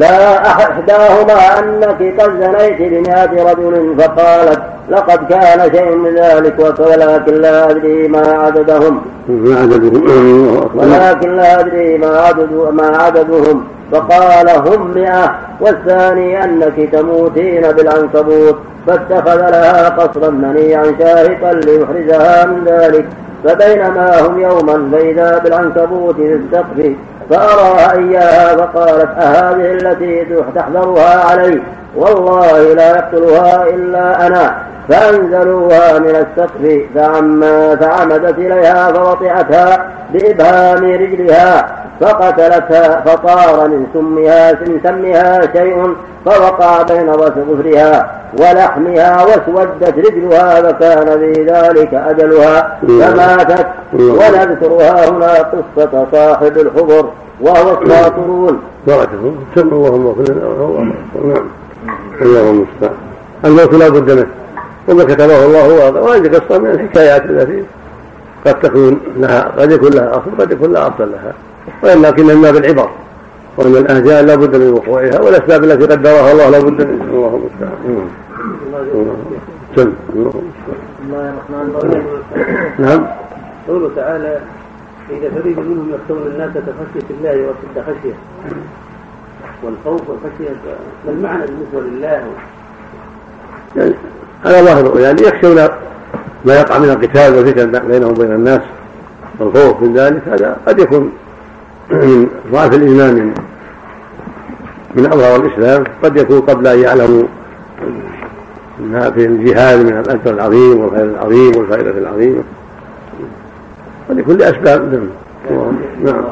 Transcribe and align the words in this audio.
لا 0.00 0.46
إحداهما 0.46 1.58
أنك 1.58 2.20
قد 2.20 2.30
زنيت 2.40 2.80
بمئة 2.92 3.32
رجل 3.50 3.94
فقالت 3.98 4.62
لقد 4.90 5.20
كان 5.28 5.60
شيء 5.74 5.90
من 5.94 6.14
ذلك 6.14 6.58
ولكن 6.78 7.34
لا 7.34 7.70
أدري 7.70 8.08
ما 8.08 8.24
عددهم. 8.44 9.02
ولكن 10.74 11.36
لا 11.36 11.60
أدري 11.60 11.98
ما 11.98 12.20
عدد 12.20 12.52
ما 12.72 12.96
عددهم. 12.96 13.64
فقال 13.92 14.48
هم 14.50 14.92
مئة 14.94 15.34
والثاني 15.60 16.44
أنك 16.44 16.88
تموتين 16.92 17.72
بالعنكبوت 17.72 18.56
فاتخذ 18.86 19.50
لها 19.50 19.88
قصرا 19.88 20.30
منيعا 20.30 20.84
شاهقا 20.98 21.52
ليحرزها 21.52 22.46
من 22.46 22.64
ذلك. 22.66 23.06
فبينما 23.44 24.20
هم 24.26 24.40
يوما 24.40 24.90
فإذا 24.92 25.38
بالعنكبوت 25.38 26.16
في 26.16 26.34
السقف 26.34 26.96
فأراها 27.30 27.92
إياها 27.92 28.56
فقالت 28.56 29.18
أهذه 29.18 29.72
التي 29.72 30.26
تحذرها 30.54 31.24
علي؟ 31.30 31.60
والله 31.96 32.74
لا 32.74 32.96
يقتلها 32.96 33.68
إلا 33.68 34.26
أنا 34.26 34.62
فأنزلوها 34.88 35.98
من 35.98 36.26
السقف 36.26 36.80
فعما 36.94 37.76
فعمدت 37.76 38.38
إليها 38.38 38.92
فوطئتها 38.92 39.86
بإبهام 40.12 40.84
رجلها 40.84 41.76
فقتلتها 42.00 43.00
فطار 43.00 43.68
من 43.68 43.86
سمها 43.94 44.52
من 44.52 44.80
سمها 44.82 45.40
شيء 45.52 45.94
فوقع 46.24 46.82
بين 46.82 47.12
ظفرها 47.12 48.10
ولحمها 48.38 49.24
واسودت 49.24 49.98
رجلها 49.98 50.62
فكان 50.72 51.18
في 51.18 51.44
ذلك 51.44 51.94
أجلها 51.94 52.78
فماتت. 52.82 53.66
ونذكرها 53.92 55.08
هنا 55.08 55.32
قصة 55.32 56.06
صاحب 56.12 56.58
الحضر 56.58 57.06
وهو 57.40 57.82
الساطرون 57.82 58.60
بارك 58.86 59.08
الله 59.14 59.34
سمى 59.54 59.72
اللهم 59.72 60.92
نعم. 61.24 61.48
الله 62.20 62.50
المستعان 62.50 62.96
الموت 63.44 63.74
لا 63.74 63.88
بد 63.88 64.10
منه. 64.10 64.26
وما 64.88 65.04
كتبه 65.04 65.44
الله 65.44 65.68
واضح 65.68 66.00
وهذه 66.00 66.28
قصة 66.28 66.58
من 66.58 66.70
الحكايات 66.70 67.24
التي 67.24 67.64
قد 68.46 68.60
تكون 68.60 69.00
لها 69.16 69.52
قد 69.58 69.72
يكون 69.72 69.92
لها 69.92 70.10
أصل 70.10 70.30
قد 70.38 70.52
يكون 70.52 70.72
لا 70.72 70.88
أصل 70.88 71.12
لها. 71.12 71.32
ولكن 71.82 72.26
من 72.26 72.42
باب 72.42 72.56
العبر 72.56 72.90
وان 73.56 73.76
الاهجال 73.76 74.26
لا 74.26 74.34
بد 74.34 74.56
من 74.56 74.72
وقوعها 74.72 75.20
والأسباب 75.20 75.64
التي 75.64 75.84
قدرها 75.84 76.32
الله 76.32 76.50
لا 76.50 76.58
بد 76.58 76.80
من. 76.80 77.00
الله 77.10 77.40
المستعان. 77.40 78.08
الله 79.76 80.00
نعم. 82.78 83.06
قوله 83.68 83.90
تعالى 83.96 84.40
إذا 85.10 85.30
فريق 85.30 85.58
منهم 85.58 85.92
يخشون 85.94 86.26
الناس 86.26 86.50
كخشية 86.50 87.08
الله 87.10 87.46
وأشد 87.46 87.86
خشية 87.86 88.14
والخوف 89.62 90.00
والخشية. 90.08 90.54
ما 91.06 91.12
المعنى 91.12 91.42
بالنسبة 91.46 91.80
لله؟ 91.80 92.22
يعني 93.76 93.94
هذا 94.44 94.62
ظاهر. 94.62 95.00
يعني 95.00 95.22
يخشون 95.22 95.54
ما 96.44 96.54
يقع 96.54 96.78
من 96.78 96.90
القتال 96.90 97.34
والفتن 97.34 97.88
بينهم 97.88 98.10
وبين 98.10 98.32
الناس 98.32 98.60
والخوف 99.38 99.82
من 99.82 99.94
ذلك 99.94 100.22
هذا 100.28 100.56
قد 100.66 100.78
يكون 100.78 101.12
من 101.90 102.28
ضعف 102.52 102.74
الإيمان. 102.74 103.14
من 103.14 103.34
من 104.94 105.06
أظهر 105.06 105.36
الإسلام 105.36 105.84
قد 106.02 106.16
يكون 106.16 106.40
قبل 106.40 106.66
أن 106.66 106.78
يعلموا 106.78 107.24
أنها 108.80 109.10
في 109.10 109.24
الجهاد 109.24 109.78
من 109.78 109.98
الأجر 109.98 110.30
العظيم 110.30 110.80
والخير 110.80 111.04
العظيم 111.04 111.56
والفائدة 111.56 111.90
العظيمة. 111.90 112.42
قد 114.10 114.18
يكون 114.18 114.36
لأسباب. 114.36 115.08
نعم. 115.50 115.72
نعم. 116.04 116.24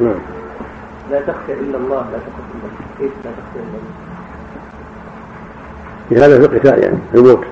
نعم. 0.00 0.37
لا 1.10 1.20
تخشى 1.20 1.52
إلا 1.52 1.78
الله 1.78 2.04
لا 2.12 2.18
تخشى 2.18 2.42
إلا 2.52 2.66
الله. 2.68 2.70
كيف 2.98 3.12
لا 3.24 3.30
تخشى 3.30 3.58
إلا 3.58 3.78
الله؟ 3.78 3.92
في 6.08 6.14
هذا 6.16 6.38
في 6.38 6.44
القتال 6.54 6.84
يعني 6.84 6.98
في 7.12 7.18
الموت 7.18 7.44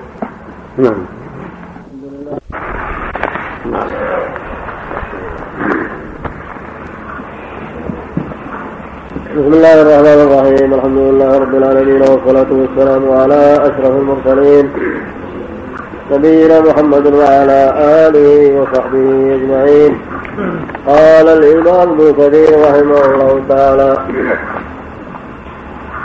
نعم. 0.77 1.05
بسم 9.37 9.53
الله 9.53 9.81
الرحمن 9.81 10.19
الرحيم 10.27 10.73
الحمد 10.73 10.97
لله 10.97 11.39
رب 11.39 11.55
العالمين 11.55 12.01
والصلاة 12.01 12.51
والسلام 12.51 13.11
على 13.11 13.55
أشرف 13.61 13.93
المرسلين. 14.01 14.69
نبينا 16.11 16.61
محمد 16.61 17.05
وعلى 17.13 17.73
آله 18.07 18.61
وصحبه 18.61 19.35
أجمعين. 19.35 19.93
قال 20.87 21.27
الإمام 21.27 21.89
ابن 21.89 22.13
كثير 22.13 22.61
رحمه 22.61 23.05
الله 23.05 23.41
تعالى 23.49 23.97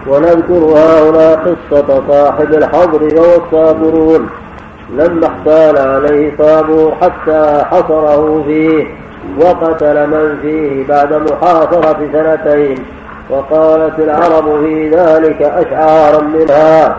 ونذكرها 0.06 1.10
هنا 1.10 1.34
قصة 1.34 2.02
صاحب 2.08 2.54
الحضر 2.54 3.02
وهو 3.14 3.42
الصابرون 3.44 4.30
لما 4.96 5.26
احتال 5.26 5.78
عليه 5.78 6.32
صابوا 6.38 6.90
حتى 7.00 7.64
حصره 7.70 8.42
فيه 8.46 8.86
وقتل 9.40 10.06
من 10.06 10.38
فيه 10.42 10.86
بعد 10.88 11.12
محاصرة 11.12 12.08
سنتين. 12.12 12.78
وقالت 13.32 13.98
العرب 13.98 14.64
في 14.64 14.88
ذلك 14.88 15.42
أشعارا 15.42 16.22
منها 16.22 16.96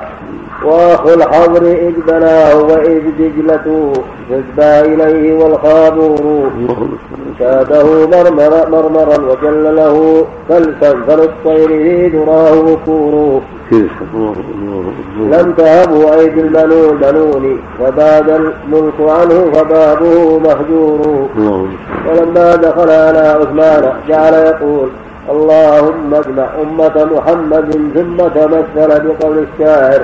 وأخو 0.66 1.10
الحضر 1.10 1.64
إذ 1.64 1.94
بناه 2.08 2.56
وإذ 2.56 3.02
دجلة 3.20 3.94
جذبى 4.30 4.94
إليه 4.94 5.34
والخابور 5.34 6.52
شاده 7.40 8.08
مرمر 8.08 8.70
مرمرا 8.70 9.18
وجل 9.18 9.76
له 9.76 10.26
فلسا 10.50 11.04
فللطير 11.08 11.68
في 11.68 12.10
دراه 12.10 12.62
بكور 12.62 13.42
لم 15.32 15.54
تهبوا 15.58 16.16
أيدي 16.16 16.42
المنون 16.42 16.98
بنون. 16.98 17.60
فباد 17.80 18.30
الملك 18.30 18.94
عنه 19.00 19.52
فبابه 19.54 20.40
مهجور. 20.40 21.30
ولما 22.08 22.56
دخل 22.56 22.90
على 22.90 23.20
عثمان 23.20 23.94
جعل 24.10 24.34
يقول 24.34 24.90
اللهم 25.30 26.14
اجمع 26.14 26.48
أمة 26.64 27.08
محمد 27.16 27.72
ثم 27.96 28.18
تمثل 28.18 29.02
بقول 29.04 29.46
الشاعر. 29.46 30.02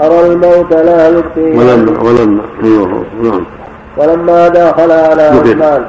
أرى 0.00 0.20
الموت 0.26 0.72
لا 0.72 1.08
يبقي. 1.08 1.58
ولما 1.58 2.00
ولما 2.02 2.42
نعم. 3.22 3.44
ولما 3.96 4.48
دخل 4.48 4.92
على 4.92 5.22
عثمان. 5.22 5.84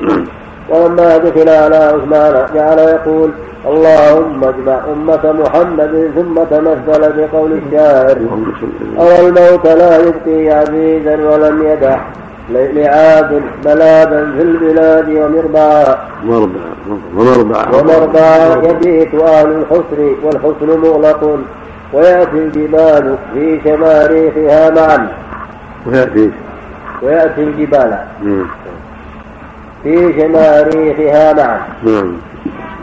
نعم. 0.00 0.24
ولما 0.68 1.16
دخل 1.18 1.48
على 1.48 1.76
عثمان 1.76 2.46
جعل 2.54 2.78
يقول 2.78 3.30
اللهم 3.66 4.44
اجمع 4.44 4.80
أمة 4.92 5.32
محمد 5.32 6.10
ثم 6.14 6.34
تمثل 6.50 7.12
بقول 7.16 7.52
الشاعر. 7.52 8.16
أرى 8.98 9.28
الموت 9.28 9.66
لا 9.66 9.98
يبقي 9.98 10.50
عزيزا 10.50 11.16
ولم 11.16 11.62
يدع. 11.62 11.98
لعاب 12.52 13.42
ملاذا 13.64 14.32
في 14.36 14.42
البلاد 14.42 15.08
ومربعا 15.08 15.96
ومربعا 17.16 17.66
ومربعا 17.74 18.62
يبيت 18.64 19.14
أهل 19.14 19.48
الحسن 19.62 20.14
والحسن 20.22 20.80
مغلق. 20.82 21.38
ويأتي 21.92 22.36
الجبال 22.36 23.16
في 23.34 23.60
شماريخها 23.64 24.70
معا. 24.70 25.08
ويأتي. 25.86 26.30
ويأتي 27.02 27.42
الجبال 27.42 27.98
في 29.82 30.12
شماريخها 30.18 31.32
معا. 31.32 31.60
نعم. 31.82 32.12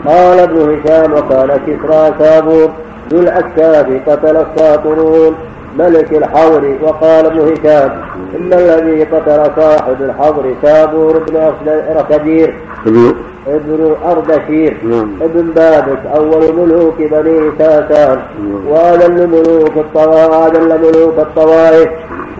قال 0.06 0.38
ابن 0.38 0.56
هشام 0.56 1.12
وكان 1.12 1.60
كسرى 1.66 2.14
سابور 2.18 2.70
ذو 3.10 3.20
الأكتاف 3.20 3.86
قتل 4.06 4.36
الساطرون 4.36 5.34
ملك 5.78 6.12
الحور 6.12 6.74
وقال 6.82 7.26
ابن 7.26 7.38
هشام 7.38 7.90
إن 8.36 8.52
الذي 8.52 9.04
قتل 9.04 9.50
صاحب 9.56 9.96
الحضر 10.00 10.54
سابور 10.62 11.18
بن 11.18 11.52
ركبير. 11.96 12.54
ابن 13.46 13.96
أردشير. 14.04 14.76
نعم. 14.82 15.10
ابن 15.22 15.50
بابك 15.56 15.98
أول 16.14 16.54
ملوك 16.56 16.94
بني 16.98 17.50
ساسان. 17.58 18.18
نعم. 18.38 18.66
وأذل 18.68 19.26
ملوك 19.26 19.76
الطوائف 19.76 20.56
ملوك 20.56 21.18
الطوائف. 21.18 21.88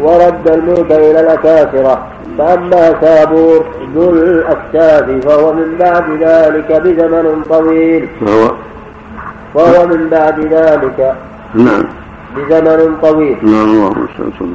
ورد 0.02 0.48
الملك 0.48 0.92
إلى 0.92 1.20
الأكاسرة 1.20 2.06
فأما 2.38 2.94
سابور 3.00 3.64
ذو 3.94 4.10
الأكتاف 4.10 5.26
فهو 5.26 5.52
من 5.52 5.76
بعد 5.78 6.04
ذلك 6.22 6.72
بزمن 6.72 7.42
طويل. 7.48 8.08
فهو 9.54 9.86
من 9.86 10.08
بعد 10.08 10.40
ذلك. 10.40 11.14
نعم. 11.54 11.84
بزمن 12.36 12.96
طويل. 13.02 13.38
نعم 13.42 13.94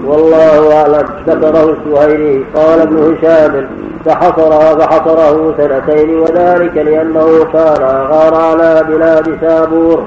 والله 0.05 0.75
أعلم. 0.81 1.05
ذكره 1.27 1.75
السهيلي. 1.77 2.43
قال 2.55 2.81
ابن 2.81 2.97
هشام 2.97 3.67
فحصرها 4.05 4.75
فحصره 4.75 5.53
سنتين 5.57 6.19
وذلك 6.19 6.77
لأنه 6.77 7.45
كان 7.53 8.07
غار 8.11 8.35
على 8.35 8.83
بلاد 8.89 9.37
سابور. 9.41 10.03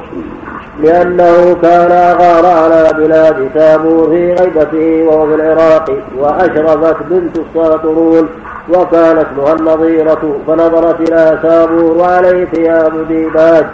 لأنه 0.83 1.57
كان 1.63 2.17
غار 2.19 2.47
على 2.47 2.91
بلاد 2.99 3.51
سابور 3.55 4.09
في 4.09 4.35
غيبته 4.35 5.05
وهو 5.09 5.27
في 5.27 5.35
العراق 5.35 5.99
وأشرفت 6.19 6.97
بنت 7.11 7.37
الساطرون 7.39 8.29
وكان 8.69 9.19
اسمها 9.19 9.53
النضيرة 9.53 10.37
فنظرت 10.47 11.01
إلى 11.01 11.39
سابور 11.43 11.97
وعليه 11.97 12.45
ثياب 12.45 13.09
ديباج. 13.09 13.67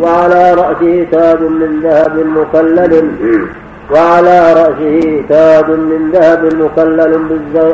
وعلى 0.00 0.54
رأسه 0.54 1.06
تاج 1.10 1.40
من 1.40 1.80
ذهب 1.82 2.26
مكلل 2.26 3.10
وعلى 3.92 4.52
رأسه 4.52 5.22
تاج 5.28 5.70
من 5.70 6.10
ذهب 6.12 6.44
مكلل 6.44 7.18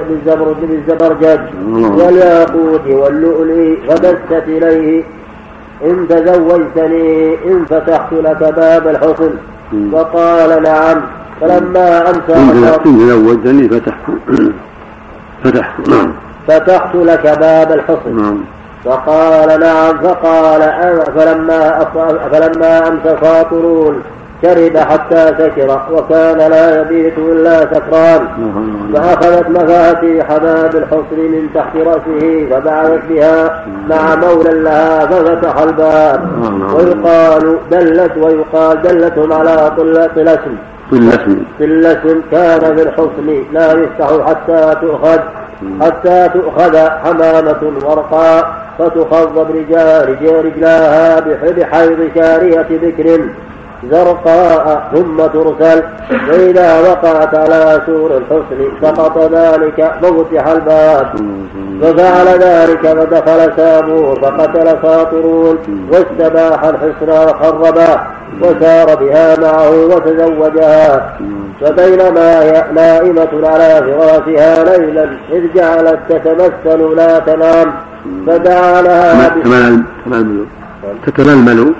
بالزبرج 0.08 0.56
بالزبرجد 0.62 1.40
والياقوت 1.72 2.86
واللؤلؤ 2.86 3.76
فدست 3.88 4.32
إليه. 4.48 5.02
إن 5.84 6.08
تزوجتني 6.08 7.34
إن 7.46 7.64
فتحت 7.70 8.12
لك 8.12 8.54
باب 8.56 8.88
الحسن. 8.88 9.30
وقال 9.92 10.62
نعم. 10.62 11.00
فلما 11.40 12.10
أمسى 12.10 12.34
إن 12.34 12.82
تزوجتني 12.84 13.68
فتحت 13.68 14.00
فتحت 15.44 15.88
نعم. 15.88 16.12
فتحت 16.48 16.94
لك 16.94 17.38
باب 17.40 17.72
الحسن. 17.72 18.22
نعم. 18.22 18.38
فقال 18.84 19.60
نعم 19.60 19.98
فقال 19.98 20.60
فلما 21.16 21.86
فلما 22.32 22.88
أمسى 22.88 23.16
فاطرون 23.16 24.02
شرب 24.42 24.76
حتى 24.76 25.26
سكر 25.38 25.80
وكان 25.92 26.38
لا 26.50 26.80
يبيت 26.80 27.18
إلا 27.18 27.60
سكران. 27.60 28.28
فأخذت 28.94 29.48
مفاتيح 29.48 30.36
باب 30.36 30.76
الحصر 30.76 31.16
من 31.16 31.48
تحت 31.54 31.76
رأسه 31.76 32.46
فبعثت 32.50 33.00
بها 33.08 33.64
مع 33.88 34.14
مولى 34.14 34.50
لها 34.50 35.06
ففتح 35.06 35.58
الباب. 35.58 36.20
ويقال 36.74 37.56
دلت 37.70 38.16
ويقال 38.16 38.82
دلتهم 38.82 39.32
على 39.32 39.72
طلسم 39.76 40.56
طلسم 40.90 41.42
طلسم 41.58 42.20
كان 42.30 42.76
في 42.76 42.82
الحصن 42.82 43.44
لا 43.52 43.72
يفتح 43.72 44.26
حتى 44.26 44.76
تؤخذ. 44.80 45.18
حتى 45.80 46.28
تؤخذ 46.34 46.76
حمامة 46.76 47.62
ورقاء 47.84 48.54
فتخض 48.78 49.34
برجال 49.48 50.44
رجلاها 50.44 51.20
بحيض 51.20 52.10
شارية 52.14 52.66
بكر. 52.70 53.20
زرقاء 53.90 54.82
ثم 54.92 55.16
ترسل 55.16 55.82
فإذا 56.28 56.80
وقعت 56.80 57.34
على 57.34 57.82
سور 57.86 58.10
الحسن 58.16 58.60
سقط 58.82 59.32
ذلك 59.32 59.92
موتح 60.02 60.46
الباب. 60.46 61.06
ففعل 61.82 62.26
ذلك 62.26 62.80
فدخل 62.80 63.52
سابور 63.56 64.20
فقتل 64.20 64.76
ساطرون. 64.82 65.58
واستباح 65.92 66.64
الحصن 66.64 67.10
وخربه 67.10 68.00
وسار 68.42 68.94
بها 68.94 69.40
معه 69.40 69.70
وتزوجها 69.70 71.16
فبينما 71.60 72.42
هي 72.42 72.64
نائمة 72.74 73.28
على 73.48 73.82
فراشها 73.86 74.64
ليلا 74.64 75.08
إذ 75.32 75.42
جعلت 75.54 75.98
تتمثل 76.08 76.96
لا 76.96 77.18
تنام. 77.18 77.72
فدعا 78.26 78.82
لها 78.82 79.28
تتململ 79.28 80.44
تتململ 81.06 81.72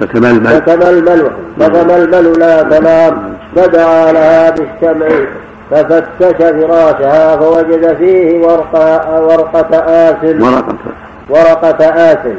تتململ 0.00 1.30
تتململ 1.58 2.38
لا 2.38 2.62
تنام. 2.62 3.34
فدعا 3.56 4.12
لها 4.12 4.50
بالشمع 4.50 5.06
ففتش 5.70 6.36
فراشها 6.36 7.36
فوجد 7.36 7.96
فيه 7.96 8.46
ورقة 8.46 9.20
ورقة 9.20 9.78
آسل. 9.78 10.42
ورقة. 10.42 10.74
ورقة 11.30 11.84
آسل. 11.84 12.34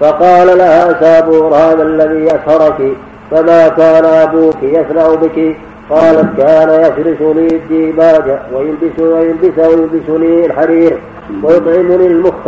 فقال 0.00 0.58
لها 0.58 1.00
سابور 1.00 1.54
هذا 1.54 1.82
الذي 1.82 2.24
يسهرك 2.24 2.92
فما 3.30 3.68
كان 3.68 4.04
أبوك 4.04 4.62
يصنع 4.62 5.14
بك؟ 5.14 5.56
قالت 5.90 6.36
كان 6.36 6.68
يفرش 6.68 7.20
لي 7.36 7.46
الديباج 7.56 8.38
ويلبس 8.54 8.98
ويلبس 8.98 9.58
ويلبسني 9.58 10.46
الحرير. 10.46 10.98
ويطعمني 11.42 12.06
المخ 12.06 12.46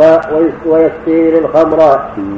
ويسقيني 0.65 1.39
الخمر. 1.39 1.79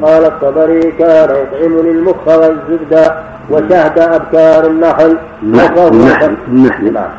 قال 0.01 0.25
الطبري 0.25 0.91
كان 0.91 1.29
يطعمني 1.29 1.91
المخ 1.91 2.27
والزبد 2.27 3.11
وشهد 3.49 3.99
أبكار 3.99 4.65
النحل. 4.67 5.17
النحل 5.43 6.93
نعم. 6.93 7.09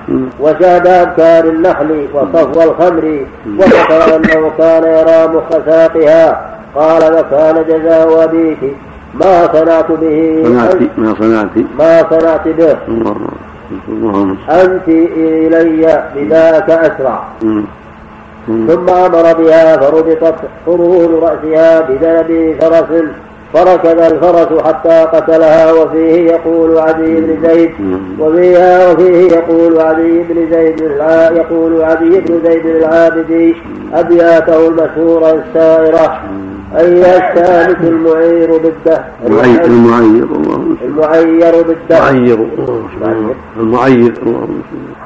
وشهد 0.41 0.87
أبكار 0.87 1.45
النحل 1.45 2.07
وصفو 2.15 2.63
الخمر. 2.63 3.27
وذكر 3.59 4.17
أنه 4.17 4.51
كان 4.59 4.85
يرى 4.85 5.29
مخ 5.35 5.51
ساقها. 5.67 6.51
قال 6.75 7.03
وكان 7.15 7.65
جزاء 7.69 8.25
أبيك. 8.25 8.77
ما 9.15 9.49
صنعت 9.53 9.93
به؟ 9.93 10.45
ما 10.97 11.15
صنعت. 11.19 11.51
ما 11.79 12.05
صنعت 12.11 12.49
به. 12.49 12.77
أنت 14.51 14.89
إلي 14.89 16.03
بذاك 16.17 16.71
أسرع. 16.71 17.25
ثم 18.49 18.89
أمر 18.89 19.33
بها 19.33 19.77
فربطت 19.77 20.35
قرون 20.67 21.21
رأسها 21.23 21.81
بذنب 21.81 22.57
فرس 22.61 23.05
فركب 23.55 23.99
الفرس 23.99 24.63
حتى 24.65 25.05
قتلها 25.13 25.73
وفيه 25.73 26.31
يقول 26.31 26.79
عدي 26.79 27.21
بن 27.21 27.49
زيد 27.49 27.71
وفيها 28.21 28.93
وفيه 28.93 29.33
يقول 29.37 29.81
عدي 29.81 30.23
بن 30.23 30.51
زيد 30.51 30.81
يقول 31.37 31.83
عدي 31.83 32.21
بن 32.21 32.41
زيد 32.45 32.67
العابدي 32.67 33.57
أبياته 33.95 34.69
المشهورة 34.69 35.43
السائرة. 35.43 36.21
أي 36.77 37.17
الثالث 37.17 37.81
المعير 37.85 38.59
بالدهر 38.59 39.05
المعير 39.27 39.65
الله 39.65 40.77
المعير 40.85 41.63
بالدهر 41.63 42.11
المعير 42.11 42.39
المعير 43.61 44.13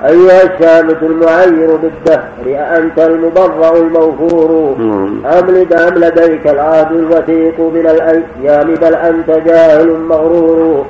أيها 0.06 0.43
الثالث 0.43 1.03
المعير 1.03 1.76
بالدهر 1.76 2.23
أأنت 2.47 2.99
المبرأ 2.99 3.76
الموفور. 3.76 4.76
أم 5.25 5.67
أم 5.73 5.94
لديك 5.99 6.47
العهد 6.47 6.93
الوثيق 6.93 7.61
من 7.61 7.87
الأيام 7.87 8.75
بل 8.75 8.94
أنت 8.94 9.31
جاهل 9.47 9.99
مغرور. 10.08 10.87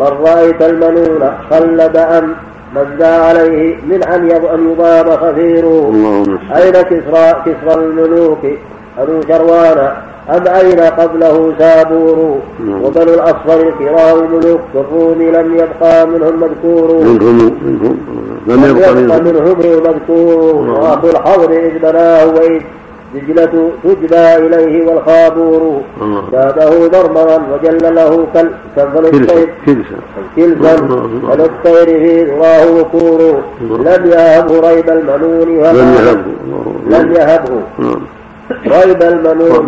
من 0.00 0.10
رأيت 0.24 0.62
المنون 0.62 1.32
خلد 1.50 1.96
أم 1.96 2.34
من 2.74 2.96
ذا 2.98 3.14
عليه 3.14 3.76
من 3.90 4.02
أن 4.02 4.30
يضام 4.30 5.10
خفير. 5.10 5.64
أين 6.56 6.72
كسرى 6.72 7.42
كسرى 7.46 7.74
الملوك؟ 7.74 8.46
أبو 8.98 9.20
شروان. 9.28 9.92
أم 10.36 10.46
أين 10.46 10.80
قبله 10.80 11.54
سابور؟ 11.58 12.38
وبنو 12.82 13.14
الأصفر 13.14 13.60
الكرام 13.68 14.32
ملوك 14.32 14.60
الروم 14.74 15.22
لم 15.22 15.54
يبقى 15.54 16.06
منهم 16.06 16.40
مذكور. 16.40 17.04
منهم 17.04 17.96
لم 18.46 18.64
يبقى 18.64 19.20
منهم. 19.20 19.56
مذكور 19.88 20.54
وأخو 20.70 21.06
الحضر 21.08 21.50
إذ 21.50 21.78
بناه 21.78 22.26
وإذ 22.26 22.60
دجلة 23.14 23.70
تجبى 23.84 24.36
إليه 24.36 24.86
والخابور. 24.86 25.80
زاده 26.32 26.70
مرمرا 26.92 27.38
وجل 27.52 27.94
له 27.94 28.26
كنفل 28.34 29.04
الطير 29.06 29.48
كلسا 29.66 30.76
وللطير 31.30 31.86
في 31.86 32.24
ذراه 32.24 32.80
وكور 32.80 33.20
لم 33.70 34.02
يهبه 34.12 34.68
ريب 34.68 34.88
المنون 34.90 35.48
لم 36.90 37.12
يهبه. 37.12 37.60
ريب 38.66 39.02
المنون 39.02 39.66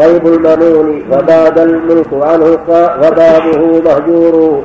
ريب 0.00 0.26
المنون 0.26 1.02
فباد 1.10 1.58
الملك 1.58 2.06
عنه 2.12 2.58
فبابه 2.68 3.82
مهجور. 3.84 4.62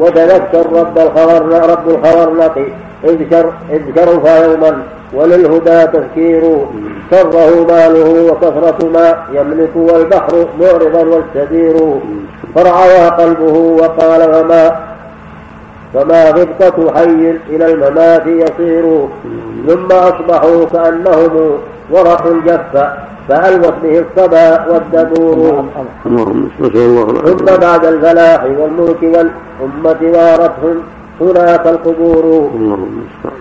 وتذكر 0.00 0.66
رب 0.72 0.98
الخور 0.98 1.42
رب 1.70 1.88
الخورنق 1.88 2.58
إذ 3.04 3.18
شرف 3.96 4.24
يوما 4.44 4.82
وللهدى 5.14 5.86
تذكير. 5.86 6.42
سره 7.10 7.66
ماله 7.68 8.32
وكثرة 8.32 8.88
ما 8.94 9.16
يملك 9.32 9.70
والبحر 9.76 10.46
معرضا 10.60 11.04
والسدير 11.04 11.76
فرعوى 12.54 13.08
قلبه 13.08 13.56
وقال 13.80 14.20
فما 14.32 14.76
فما 15.94 16.30
غبطة 16.30 16.92
حي 16.94 17.36
إلى 17.50 17.72
الممات 17.72 18.26
يصير. 18.26 19.08
ثم 19.66 19.86
أصبحوا 19.92 20.64
كأنهم 20.72 21.50
ورق 21.90 22.34
جف 22.46 22.72
فألوت 23.28 23.74
به 23.82 24.04
الصبا 24.04 24.66
والدبور. 24.70 25.64
ثم 27.24 27.56
بعد 27.60 27.84
الفلاح 27.84 28.44
والملك 28.44 29.02
والأمة 29.02 30.00
وارتهم 30.02 30.76
هناك 31.20 31.66
القبور. 31.66 32.50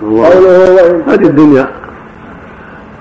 قوله 0.02 0.74
وإن 0.76 1.02
هذه 1.08 1.26
الدنيا 1.26 1.68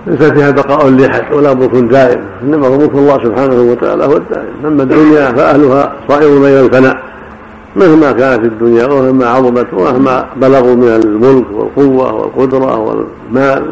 ليس 0.07 0.23
فيها 0.23 0.51
بقاء 0.51 0.89
لأحد 0.89 1.33
ولا 1.33 1.55
ملك 1.55 1.75
دائم 1.75 2.21
إنما 2.43 2.69
ملك 2.69 2.95
الله 2.95 3.19
سبحانه 3.25 3.71
وتعالى 3.71 4.05
هو 4.05 4.17
الدائم 4.17 4.55
أما 4.65 4.83
الدنيا 4.83 5.33
فأهلها 5.33 5.93
صائرون 6.09 6.45
إلى 6.45 6.61
الفناء. 6.61 6.97
مهما 7.77 8.13
كانت 8.13 8.45
الدنيا 8.45 8.87
ومهما 8.87 9.27
عظمت 9.27 9.67
ومهما 9.73 10.27
بلغوا 10.37 10.75
من 10.75 10.89
الملك 10.89 11.45
والقوة 11.53 12.15
والقدرة 12.15 12.79
والمال 12.79 13.65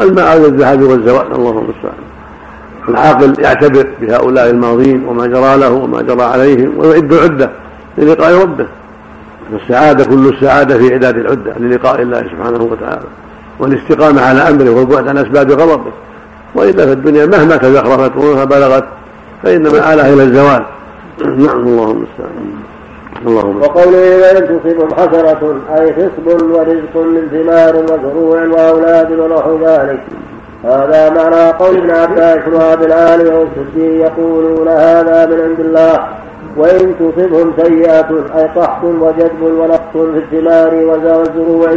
المآل 0.00 0.44
الذهاب 0.44 0.82
والزوال 0.82 1.32
اللهم 1.32 1.58
المستعان. 1.58 2.08
العاقل 2.88 3.34
يعتبر 3.38 3.86
بهؤلاء 4.00 4.50
الماضين 4.50 5.04
وما 5.08 5.26
جرى 5.26 5.56
له 5.56 5.72
وما 5.72 6.02
جرى 6.02 6.22
عليهم 6.22 6.72
ويعد 6.78 7.12
العدة 7.12 7.50
للقاء 7.98 8.42
ربه. 8.42 8.66
السعادة 9.62 10.04
كل 10.04 10.28
السعادة 10.28 10.78
في 10.78 10.92
إعداد 10.92 11.16
العدة 11.18 11.52
للقاء 11.58 12.02
الله 12.02 12.22
سبحانه 12.22 12.62
وتعالى. 12.62 13.06
والاستقامة 13.58 14.22
على 14.22 14.40
أمره 14.40 14.70
والبعد 14.70 15.08
عن 15.08 15.18
أسباب 15.18 15.50
غضبه. 15.50 15.92
وإلا 16.54 16.86
في 16.86 16.92
الدنيا 16.92 17.26
مهما 17.26 17.56
تزخرفت 17.56 18.16
ومهما 18.16 18.44
بلغت 18.44 18.84
فإنما 19.42 19.94
آلها 19.94 20.14
إلى 20.14 20.22
الزوال. 20.22 20.62
نعم 21.18 21.58
اللهم 21.58 21.90
المستعان. 21.90 22.57
اللهم 23.26 23.62
وقوله 23.62 24.16
وإن 24.22 24.36
تصبهم 24.48 24.94
حسنة 24.94 25.60
أي 25.74 25.92
خصب 25.92 26.26
ورزق 26.26 26.94
من 26.96 27.28
ثمار 27.32 27.76
وزروع 27.76 28.46
وأولاد 28.46 29.10
ونحو 29.12 29.58
ذلك. 29.66 30.00
هذا 30.64 31.10
معنى 31.10 31.50
قول 31.50 31.76
ابن 31.76 31.90
عباس 31.90 32.48
وابي 32.48 32.84
العالي 32.84 33.24
والسدي 33.24 33.98
يقولون 33.98 34.68
هذا 34.68 35.26
من 35.26 35.40
عند 35.40 35.60
الله. 35.60 36.08
وإن 36.56 36.94
تصبهم 36.98 37.52
سيئة 37.62 38.10
أي 38.36 38.44
قحط 38.56 38.84
وجدب 38.84 39.42
ونقص 39.42 39.92
في 39.92 40.18
الثمار 40.18 40.74
والزروع 40.74 41.70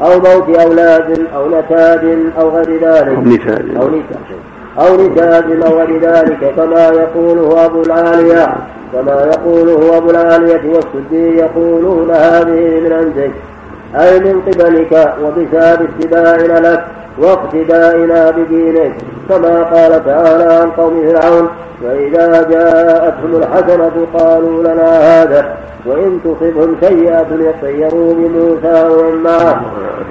أو 0.00 0.18
موت 0.18 0.58
أولاد 0.58 1.26
أو 1.34 1.48
نتاج 1.48 2.18
أو 2.38 2.48
غير 2.48 2.70
ذلك. 2.84 3.16
أو 3.16 3.22
نتاج. 3.22 3.76
أو 3.76 3.88
نتاج. 3.88 4.55
أو 4.78 4.96
نتاج 4.96 5.44
أو 5.66 5.78
غير 5.78 6.00
ذلك 6.00 6.54
كما 6.56 6.88
يقوله 6.88 7.64
أبو 7.64 7.82
العالية 7.82 8.56
كما 8.92 9.30
يقوله 9.34 9.96
أبو 9.96 10.10
العالية 10.10 10.62
والسدي 10.74 11.36
يقولون 11.36 12.10
هذه 12.10 12.80
من 12.80 12.92
عندك. 12.92 13.32
أي 13.94 14.20
من 14.20 14.42
قبلك 14.46 15.14
وبسبب 15.22 15.88
اتباعنا 15.88 16.68
لك 16.68 16.84
واقتدائنا 17.18 18.30
بدينك 18.30 18.92
كما 19.28 19.62
قال 19.62 20.04
تعالى 20.04 20.54
عن 20.54 20.70
قوم 20.70 21.12
فرعون 21.12 21.48
وإذا 21.84 22.42
جاءتهم 22.50 23.36
الحسنة 23.36 24.06
قالوا 24.14 24.62
لنا 24.62 25.22
هذا 25.22 25.56
وإن 25.86 26.20
تصبهم 26.24 26.76
سيئة 26.80 27.26
يطيروا 27.30 28.14
بموسى 28.14 28.88
ومن 28.88 29.22
معه. 29.22 29.60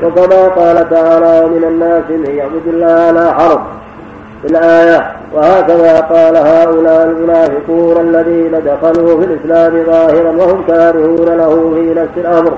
وكما 0.03 0.47
قال 0.47 0.89
تعالى 0.89 1.45
ومن 1.45 1.63
الناس 1.63 2.03
من 2.09 2.35
يعبد 2.35 2.67
الله 2.67 2.87
على 2.87 3.33
حرف. 3.33 3.59
في 4.45 4.51
الآية 4.51 5.11
وهكذا 5.33 5.99
قال 5.99 6.37
هؤلاء 6.37 7.05
المنافقون 7.05 8.09
الذين 8.09 8.51
دخلوا 8.51 9.19
في 9.21 9.25
الإسلام 9.25 9.85
ظاهرا 9.85 10.31
وهم 10.31 10.63
كارهون 10.67 11.37
له 11.37 11.71
في 11.75 11.99
نفس 11.99 12.17
الأمر. 12.17 12.53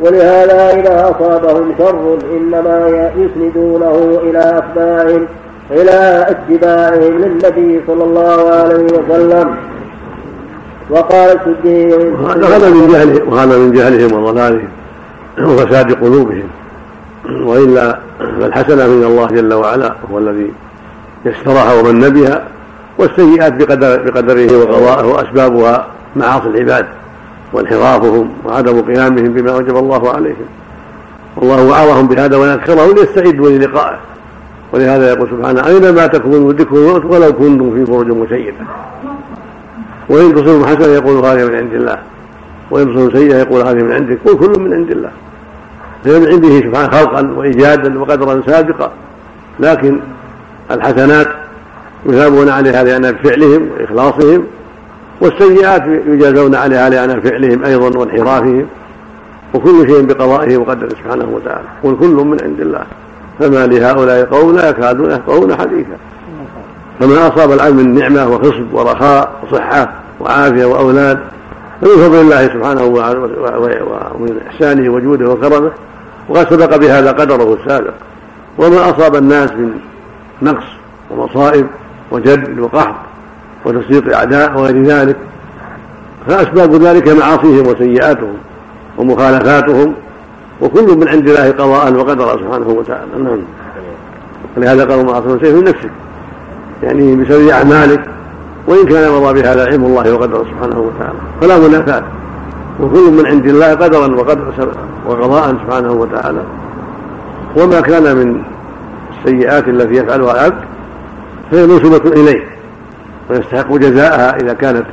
ولهذا 0.00 0.70
إذا 0.70 1.10
أصابهم 1.10 1.74
شر 1.78 2.18
إنما 2.36 3.10
يسندونه 3.16 4.20
إلى 4.22 4.58
أتباعهم 4.58 5.26
إلى 5.70 6.26
أتباعهم 6.28 7.18
للنبي 7.18 7.80
صلى 7.86 8.04
الله 8.04 8.50
عليه 8.50 8.84
وسلم. 8.84 9.56
وقال 10.90 11.38
السدي 11.40 11.94
وهذا 11.94 12.70
من 12.70 12.88
جهلهم 12.92 13.32
وهذا 13.32 13.56
من 13.58 13.72
جهلهم 13.72 14.24
وضلالهم 14.24 14.68
وفساد 15.40 15.92
قلوبهم. 15.92 16.48
وإلا 17.44 17.98
فالحسنة 18.40 18.86
من 18.86 19.04
الله 19.04 19.26
جل 19.26 19.52
وعلا 19.54 19.94
هو 20.12 20.18
الذي 20.18 20.52
يسرها 21.24 21.80
ومن 21.80 22.08
بها 22.08 22.44
والسيئات 22.98 23.52
بقدر 23.52 24.10
بقدره 24.10 24.56
وقضائه 24.56 25.06
وأسبابها 25.06 25.86
معاصي 26.16 26.48
العباد 26.48 26.86
وانحرافهم 27.52 28.30
وعدم 28.44 28.80
قيامهم 28.80 29.32
بما 29.32 29.56
وجب 29.56 29.76
الله 29.76 30.12
عليهم. 30.14 30.46
والله 31.36 31.66
وعظهم 31.66 32.06
بهذا 32.06 32.36
ويذكرهم 32.36 32.94
ليستعدوا 32.94 33.50
للقائه 33.50 33.98
ولهذا 34.72 35.12
يقول 35.12 35.28
سبحانه 35.30 35.66
أينما 35.66 36.06
تكونوا 36.06 36.50
يدرككم 36.50 37.10
ولو 37.10 37.32
كنتم 37.32 37.74
في 37.74 37.84
بروج 37.84 38.06
مشيدة 38.06 38.56
وإن 40.08 40.34
تصبهم 40.34 40.64
حسنة 40.64 40.86
يقول 40.86 41.24
هذه 41.24 41.48
من 41.48 41.54
عند 41.54 41.74
الله. 41.74 41.98
وإن 42.70 42.86
تصبهم 42.86 43.10
سيئة 43.10 43.36
يقول 43.36 43.60
هذه 43.66 43.82
من 43.82 43.92
عندك. 43.92 44.18
قل 44.24 44.38
كل 44.38 44.60
من 44.60 44.74
عند 44.74 44.90
الله. 44.90 45.10
فهي 46.04 46.20
من 46.20 46.26
عنده 46.26 46.60
سبحانه 46.60 46.88
خلقا 46.88 47.34
وإيجادا 47.36 48.00
وقدرا 48.00 48.42
سابقا. 48.46 48.92
لكن 49.60 50.00
الحسنات 50.72 51.28
يثابون 52.06 52.48
عليها 52.48 52.84
لأن 52.84 53.16
فعلهم 53.16 53.68
وإخلاصهم 53.78 54.44
والسيئات 55.20 55.82
يجازون 56.06 56.54
عليها 56.54 56.88
لأن 56.90 57.20
فعلهم 57.20 57.64
أيضا 57.64 57.98
وانحرافهم 57.98 58.66
وكل 59.54 59.86
شيء 59.90 60.02
بقضائه 60.02 60.56
وقدره 60.56 60.88
سبحانه 60.88 61.28
وتعالى. 61.32 61.68
قل 61.84 61.96
كل 62.00 62.06
من 62.06 62.40
عند 62.42 62.60
الله 62.60 62.84
فما 63.38 63.66
لهؤلاء 63.66 64.24
قوم 64.24 64.56
لا 64.56 64.68
يكادون 64.68 65.10
يفقهون 65.10 65.54
حديثا. 65.54 65.96
فما 67.00 67.28
أصاب 67.28 67.52
العبد 67.52 67.74
من 67.74 67.94
نعمة 67.94 68.28
وخصب 68.28 68.66
ورخاء 68.72 69.32
وصحة 69.42 69.92
وعافية 70.20 70.64
وأولاد 70.64 71.18
فمن 71.80 71.96
فضل 71.96 72.20
الله 72.20 72.46
سبحانه 72.46 72.84
ومن 74.14 74.40
إحسانه 74.46 74.92
وجوده 74.92 75.28
وكرمه 75.28 75.70
وقد 76.28 76.50
سبق 76.50 76.76
بهذا 76.76 77.12
قدره 77.12 77.54
السابق. 77.54 77.94
وما 78.58 78.90
أصاب 78.90 79.16
الناس 79.16 79.50
من 79.50 79.70
نقص 80.42 80.64
ومصائب 81.10 81.66
وجد 82.10 82.58
وقحط 82.58 82.94
وتصديق 83.64 84.16
أعداء 84.16 84.58
وغير 84.58 84.82
ذلك. 84.82 85.16
فأسباب 86.26 86.74
ذلك 86.74 87.08
معاصيهم 87.08 87.66
وسيئاتهم 87.66 88.34
ومخالفاتهم 88.98 89.94
وكل 90.60 90.96
من 90.96 91.08
عند 91.08 91.28
الله 91.28 91.50
قضاء 91.50 91.94
وقدرا 91.94 92.36
سبحانه 92.36 92.68
وتعالى. 92.68 93.06
نعم. 93.24 93.38
ولهذا 94.56 94.84
قال 94.84 95.00
الله 95.00 95.16
عز 95.16 95.26
وجل 95.26 95.64
نفسك 95.64 95.90
يعني 96.82 97.16
بسبب 97.16 97.48
أعمالك 97.48 98.04
وإن 98.66 98.86
كان 98.86 99.12
مضى 99.12 99.42
بهذا 99.42 99.66
علم 99.66 99.84
الله 99.84 100.14
وقدره 100.14 100.44
سبحانه 100.44 100.78
وتعالى. 100.80 101.18
فلا 101.40 101.58
منافاة. 101.58 102.02
وكل 102.80 103.10
من 103.10 103.26
عند 103.26 103.46
الله 103.46 103.74
قدرا 103.74 104.14
وقدر 104.14 104.52
وقضاء 105.06 105.56
سبحانه 105.64 105.92
وتعالى. 105.92 106.42
وما 107.56 107.80
كان 107.80 108.16
من 108.16 108.42
السيئات 109.24 109.68
التي 109.68 109.94
يفعلها 109.94 110.32
العبد 110.32 110.64
فهي 111.50 111.66
منسوبة 111.66 112.10
إليه 112.10 112.44
ويستحق 113.30 113.72
جزاءها 113.72 114.36
إذا 114.36 114.52
كانت 114.52 114.84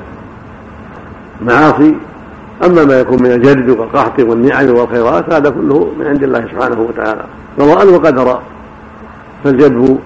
معاصي. 1.41 1.95
أما 2.65 2.85
ما 2.85 2.99
يكون 2.99 3.23
من 3.23 3.31
الجد 3.31 3.69
والقحط 3.69 4.19
والنعم 4.19 4.69
والخيرات 4.69 5.33
هذا 5.33 5.49
كله 5.49 5.91
من 5.99 6.07
عند 6.07 6.23
الله 6.23 6.41
سبحانه 6.41 6.79
وتعالى. 6.79 7.23
قضاء 7.59 7.87
وقدرا 7.87 8.41
فالجدب 9.43 9.99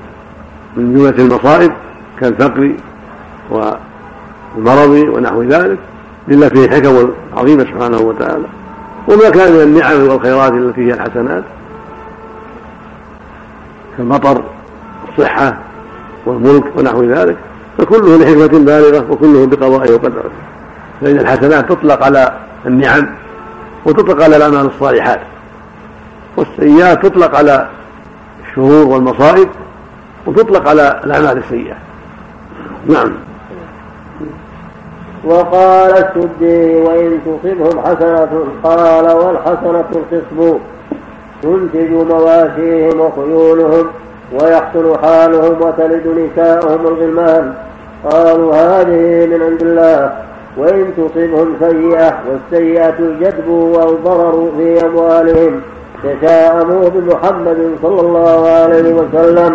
من 0.78 0.94
جملة 0.94 1.26
المصائب 1.26 1.72
كالفقر 2.20 2.72
والمرض 3.50 4.90
ونحو 4.90 5.44
ذلك 5.44 5.78
لله 6.28 6.50
فيه 6.50 6.70
حكم 6.70 7.10
عظيمة 7.38 7.64
سبحانه 7.64 7.98
وتعالى. 7.98 8.46
وما 9.08 9.30
كان 9.30 9.54
من 9.54 9.62
النعم 9.62 10.10
والخيرات 10.10 10.52
التي 10.52 10.82
هي 10.82 10.94
الحسنات 10.94 11.44
كالمطر 13.98 14.44
والصحة 15.08 15.58
والملك 16.26 16.64
ونحو 16.78 17.04
ذلك 17.04 17.38
فكله 17.78 18.18
لحكمة 18.18 18.60
بالغة 18.66 19.12
وكله 19.12 19.46
بقضائه 19.46 19.94
وقدره 19.94 20.32
فإن 21.02 21.20
الحسنات 21.20 21.70
تطلق 21.70 22.04
على 22.04 22.34
النعم 22.66 23.08
وتطلق 23.86 24.24
على 24.24 24.36
الأعمال 24.36 24.66
الصالحات 24.66 25.20
والسيئات 26.38 27.06
تطلق 27.06 27.36
على 27.36 27.70
الشرور 28.50 28.88
والمصائب 28.88 29.50
وتطلق 30.26 30.70
على 30.70 31.02
الأعمال 31.04 31.38
السيئة. 31.38 31.76
نعم. 32.88 33.12
وقال 35.24 35.92
السدي 35.92 36.76
وإن 36.76 37.20
تصبهم 37.26 37.80
حسنة 37.80 38.46
قال 38.64 39.12
والحسنة 39.12 39.86
الخصب 39.96 40.58
تنتج 41.44 41.92
مواشيهم 41.92 43.00
وخيولهم 43.00 43.86
ويحسن 44.34 44.98
حالهم 45.02 45.62
وتلد 45.62 46.06
نساءهم 46.08 46.88
الغلمان. 46.88 47.54
قالوا 48.12 48.56
هذه 48.56 49.26
من 49.26 49.42
عند 49.44 49.62
الله 49.62 50.12
وإن 50.58 50.86
تصبهم 50.98 51.56
سيئة 51.60 52.14
والسيئة 52.28 53.00
الجدب 53.00 53.48
والضرر 53.50 54.52
في 54.58 54.86
أموالهم. 54.86 55.62
تشاءموا 56.04 56.90
بمحمد 56.90 57.58
صلى 57.82 58.02
الله 58.02 58.50
عليه 58.50 58.94
وسلم. 58.94 59.54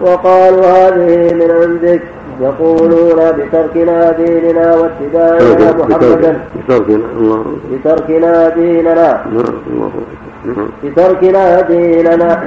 وقالوا 0.00 0.66
هذه 0.66 1.34
من 1.34 1.50
عندك. 1.50 2.02
يقولون 2.40 3.32
بتركنا 3.38 4.12
ديننا 4.12 4.76
واتباعنا 4.76 5.72
محمدا 5.78 6.40
بتركنا. 7.72 8.48
ديننا. 8.48 9.24
بتركنا 10.84 11.60
ديننا 11.60 12.44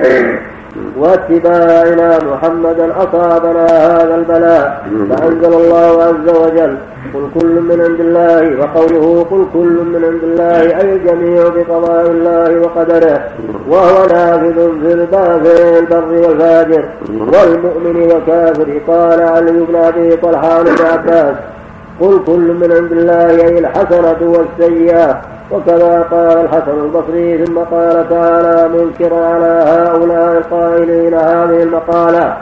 واتباعنا 0.97 2.19
محمدا 2.31 2.93
أصابنا 3.03 3.65
هذا 3.65 4.15
البلاء. 4.15 4.87
فأنزل 5.09 5.53
الله 5.53 6.03
عز 6.03 6.27
وجل 6.41 6.77
قل 7.13 7.29
كل 7.39 7.61
من 7.61 7.81
عند 7.81 7.99
الله 7.99 8.59
وقوله 8.59 9.25
قل 9.31 9.45
كل 9.53 9.77
من 9.93 10.01
عند 10.05 10.23
الله 10.23 10.79
أي 10.81 10.93
الجميع 10.95 11.43
بقضاء 11.55 12.05
الله 12.11 12.59
وقدره. 12.59 13.23
وهو 13.69 14.05
نافذ 14.05 14.57
في 14.81 14.93
البر 14.93 16.27
والفاجر. 16.27 16.85
والمؤمن 17.09 17.95
والكافر 17.95 18.81
قال 18.87 19.21
علي 19.21 19.51
بن 19.51 19.75
أبي 19.75 20.15
طلحة 20.15 20.63
بن 20.63 20.85
عباس 20.93 21.35
قل 22.01 22.19
كل 22.25 22.53
من 22.53 22.71
عند 22.71 22.91
الله 22.91 23.29
أي 23.29 23.59
الحسنة 23.59 24.17
والسيئة. 24.21 25.21
وكذا 25.51 26.05
قال 26.11 26.37
الحسن 26.37 26.79
البصري 26.83 27.45
ثم 27.45 27.57
قال 27.57 28.09
تعالى 28.09 28.69
منكرا 28.77 29.25
على 29.25 29.63
هؤلاء 29.67 30.37
القائلين 30.37 31.13
هذه 31.13 31.63
المقالة. 31.63 32.37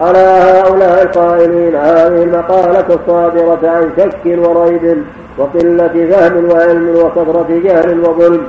على 0.00 0.18
هؤلاء 0.18 1.02
القائلين 1.02 1.74
هذه 1.76 2.22
المقالة 2.22 2.84
الصادرة 2.94 3.58
عن 3.62 3.90
شك 3.96 4.38
وريب 4.38 5.04
وقلة 5.38 6.08
فهم 6.10 6.50
وعلم 6.50 6.96
وكثرة 6.96 7.46
جهل 7.64 8.00
وظلم. 8.00 8.42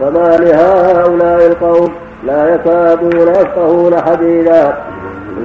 فما 0.00 0.36
لهؤلاء 0.36 1.46
القوم 1.46 1.92
لا 2.26 2.54
يكادون 2.54 3.28
يفقهون 3.28 4.00
حديثا. 4.00 4.74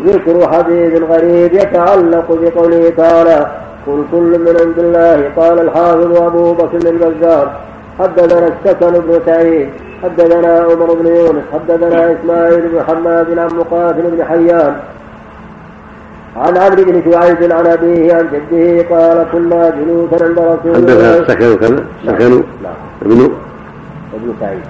ذكر 0.05 0.49
حديث 0.53 1.01
غريب 1.01 1.53
يتعلق 1.53 2.25
بقوله 2.29 2.93
تعالى 2.97 3.47
قل 3.87 4.03
كل 4.11 4.39
من 4.39 4.55
عند 4.61 4.79
الله 4.79 5.31
قال 5.35 5.59
الحافظ 5.59 6.21
أبو 6.21 6.53
بكر 6.53 6.89
البزار. 6.89 7.51
حدثنا 7.99 8.47
السكن 8.47 8.91
بن 8.91 9.19
سعيد 9.25 9.69
حدثنا 10.03 10.59
عمر 10.59 10.93
بن 10.93 11.07
يونس 11.07 11.43
حدثنا 11.53 12.11
إسماعيل 12.11 12.61
بن 12.61 12.83
حماد 12.87 13.39
عن 13.39 13.49
مقاتل 13.57 14.01
بن 14.01 14.23
حيان. 14.23 14.75
عن 16.37 16.57
عمرو 16.57 16.83
بن 16.83 17.11
شعيب 17.11 17.51
عن 17.51 17.67
أبيه 17.67 18.13
عن 18.15 18.27
جده 18.33 18.95
قال 18.95 19.25
كنا 19.31 19.69
جلوسا 19.69 20.25
عند 20.25 20.39
رسول 20.39 20.75
الله. 20.75 20.93
حدثنا 20.93 21.17
السكن 21.17 21.57
كذا 21.57 21.83
سكن. 22.07 22.43
ابن 23.01 23.31
ابن 24.13 24.33
سعيد. 24.39 24.65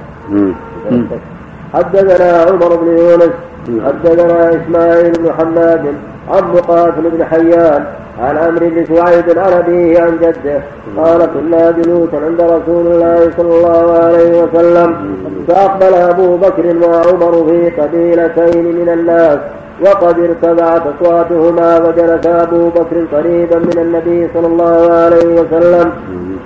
حدثنا 1.74 2.42
عمر 2.42 2.76
بن 2.76 2.88
يونس 2.98 3.34
حدثنا 3.86 4.50
إسماعيل 4.50 5.12
بن 5.12 5.34
حماد 5.38 5.84
عن 6.30 6.44
مقاتل 6.54 7.10
بن 7.14 7.26
حيان 7.26 7.86
عن 8.22 8.38
عمرو 8.38 8.70
بن 8.70 8.86
شعيب 8.86 9.40
عن 9.40 9.54
ابيه 9.54 10.02
عن 10.02 10.18
جده. 10.22 10.62
قال 10.98 11.28
كنا 11.34 11.72
جلوسا 11.72 12.18
عند 12.26 12.42
رسول 12.42 12.88
الله 12.88 13.32
صلى 13.38 13.54
الله 13.58 14.00
عليه 14.04 14.42
وسلم. 14.42 14.96
فأقبل 15.48 15.94
أبو 15.94 16.38
بكر 16.38 16.66
وعمر 16.84 17.46
في 17.48 17.82
قبيلتين 17.82 18.66
من 18.66 18.90
الناس 18.90 19.40
وقد 19.86 20.20
ارتفعت 20.20 20.82
أصواتهما 20.88 21.78
وجلس 21.78 22.26
أبو 22.26 22.70
بكر 22.70 23.06
قريبا 23.18 23.60
من 23.60 23.78
النبي 23.78 24.30
صلى 24.34 24.48
الله 24.48 24.92
عليه 24.92 25.42
وسلم. 25.42 25.92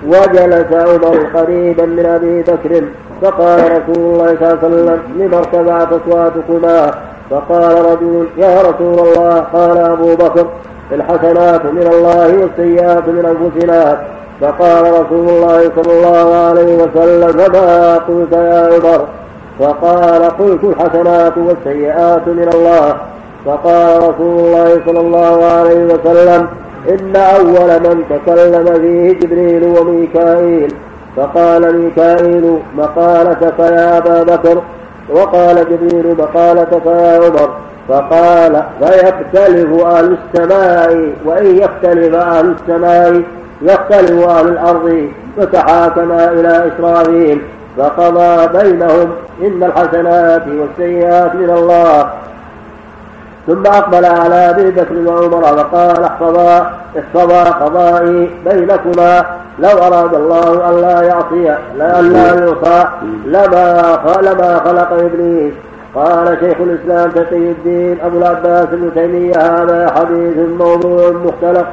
وجلس 0.07 0.73
عمر 0.73 1.17
قريبا 1.33 1.85
من 1.85 2.05
أبي 2.05 2.41
بكر 2.41 2.83
فقال 3.21 3.59
رسول 3.59 3.97
الله 3.97 4.35
صلى 4.39 4.47
الله 4.51 4.57
عليه 4.63 4.67
وسلم 4.67 4.99
لما 5.17 5.37
ارتفعت 5.37 5.87
أصواتكما؟ 5.93 6.93
فقال 7.31 7.85
رجل 7.85 8.27
يا 8.37 8.61
رسول 8.61 9.07
الله 9.07 9.39
قال 9.53 9.77
أبو 9.77 10.15
بكر 10.15 10.45
الحسنات 10.91 11.65
من 11.65 11.87
الله 11.93 12.37
والسيئات 12.41 13.07
من 13.07 13.25
أنفسنا. 13.25 14.01
فقال 14.41 14.83
رسول 14.83 15.29
الله 15.29 15.71
صلى 15.75 15.93
الله 15.93 16.35
عليه 16.35 16.75
وسلم 16.75 17.31
فما 17.31 17.97
قلت 17.97 18.31
يا 18.31 18.69
عمر؟ 18.73 19.05
فقال 19.59 20.23
قلت 20.23 20.63
الحسنات 20.63 21.33
والسيئات 21.37 22.27
من 22.27 22.49
الله. 22.53 22.95
فقال 23.45 23.97
رسول 23.97 24.39
الله 24.39 24.81
صلى 24.85 24.99
الله 24.99 25.45
عليه 25.45 25.85
وسلم 25.85 26.47
إن 26.89 27.15
أول 27.15 27.79
من 27.79 28.03
تكلم 28.09 28.65
فيه 28.81 29.19
جبريل 29.19 29.63
وميكائيل. 29.63 30.73
فقال 31.17 31.77
ميكائيل 31.77 32.59
مقالتك 32.77 33.59
يا 33.59 33.97
أبا 33.97 34.23
بكر؟ 34.23 34.61
وقال 35.09 35.55
جبريل 35.55 36.17
مقالتك 36.17 36.85
يا 36.85 37.17
عمر 37.17 37.49
فقال 37.87 38.63
فيختلف 38.79 39.83
أهل 39.85 40.17
السماء 40.17 41.13
وإن 41.25 41.55
يختلف 41.55 42.15
أهل 42.15 42.55
السماء 42.55 43.21
يختلف 43.61 44.27
أهل 44.27 44.47
الأرض 44.47 45.09
فتحاكما 45.37 46.31
إلى 46.31 46.71
إسرائيل 46.71 47.41
فقضى 47.77 48.47
بينهم 48.59 49.11
إن 49.41 49.63
الحسنات 49.63 50.43
والسيئات 50.47 51.35
من 51.35 51.49
الله. 51.49 52.09
ثم 53.47 53.65
أقبل 53.65 54.05
على 54.05 54.49
أبي 54.49 54.71
بكر 54.71 54.95
وعمر 55.05 55.41
فقال 55.41 56.03
احفظا 56.03 56.71
احفظا 56.99 57.43
قضائي 57.43 58.29
بينكما 58.45 59.25
لو 59.61 59.69
أراد 59.69 60.13
الله 60.15 60.69
أن 60.69 60.81
لا 60.81 61.01
يعصي 61.01 61.55
لا 61.77 62.01
لا 62.01 62.35
يعصى 62.35 62.87
لما 63.25 63.97
لما 64.21 64.59
خلق 64.65 64.91
إبليس. 64.91 65.53
قال 65.95 66.37
شيخ 66.39 66.57
الإسلام 66.59 67.11
تقي 67.11 67.51
الدين 67.51 67.97
أبو 68.03 68.17
العباس 68.17 68.67
ابن 68.73 68.91
تيمية 68.93 69.35
هذا 69.35 69.91
حديث 69.95 70.37
موضوع 70.59 71.11
مختلف 71.11 71.65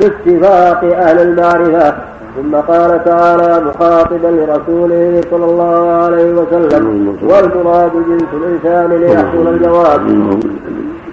باتفاق 0.00 0.84
أهل 0.84 1.18
المعرفة. 1.18 1.94
ثم 2.36 2.54
قال 2.54 3.04
تعالى 3.04 3.64
مخاطبا 3.64 4.28
لرسوله 4.28 5.20
صلى 5.30 5.44
الله 5.44 6.04
عليه 6.04 6.32
وسلم 6.32 7.16
والمراد 7.22 7.92
جنس 7.92 8.30
الإنسان 8.32 9.00
ليحصل 9.00 9.48
الجواب. 9.48 10.00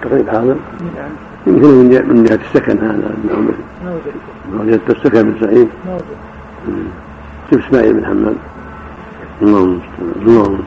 تقريب 0.02 0.28
حاضر 0.28 0.56
يمكن 1.46 1.68
من 2.08 2.24
جهة 2.24 2.38
السكن 2.48 2.78
هذا. 2.78 3.10
ما 3.84 3.92
وجدت 4.58 4.90
السكن 4.90 5.26
من 5.26 5.34
سعيد. 5.40 5.68
ما 7.50 7.58
وجدت 7.58 7.66
إسماعيل 7.66 7.92
بن 7.92 8.04
حماد؟ 8.04 8.36
اللهم 9.42 9.80
اللهم 10.16 10.60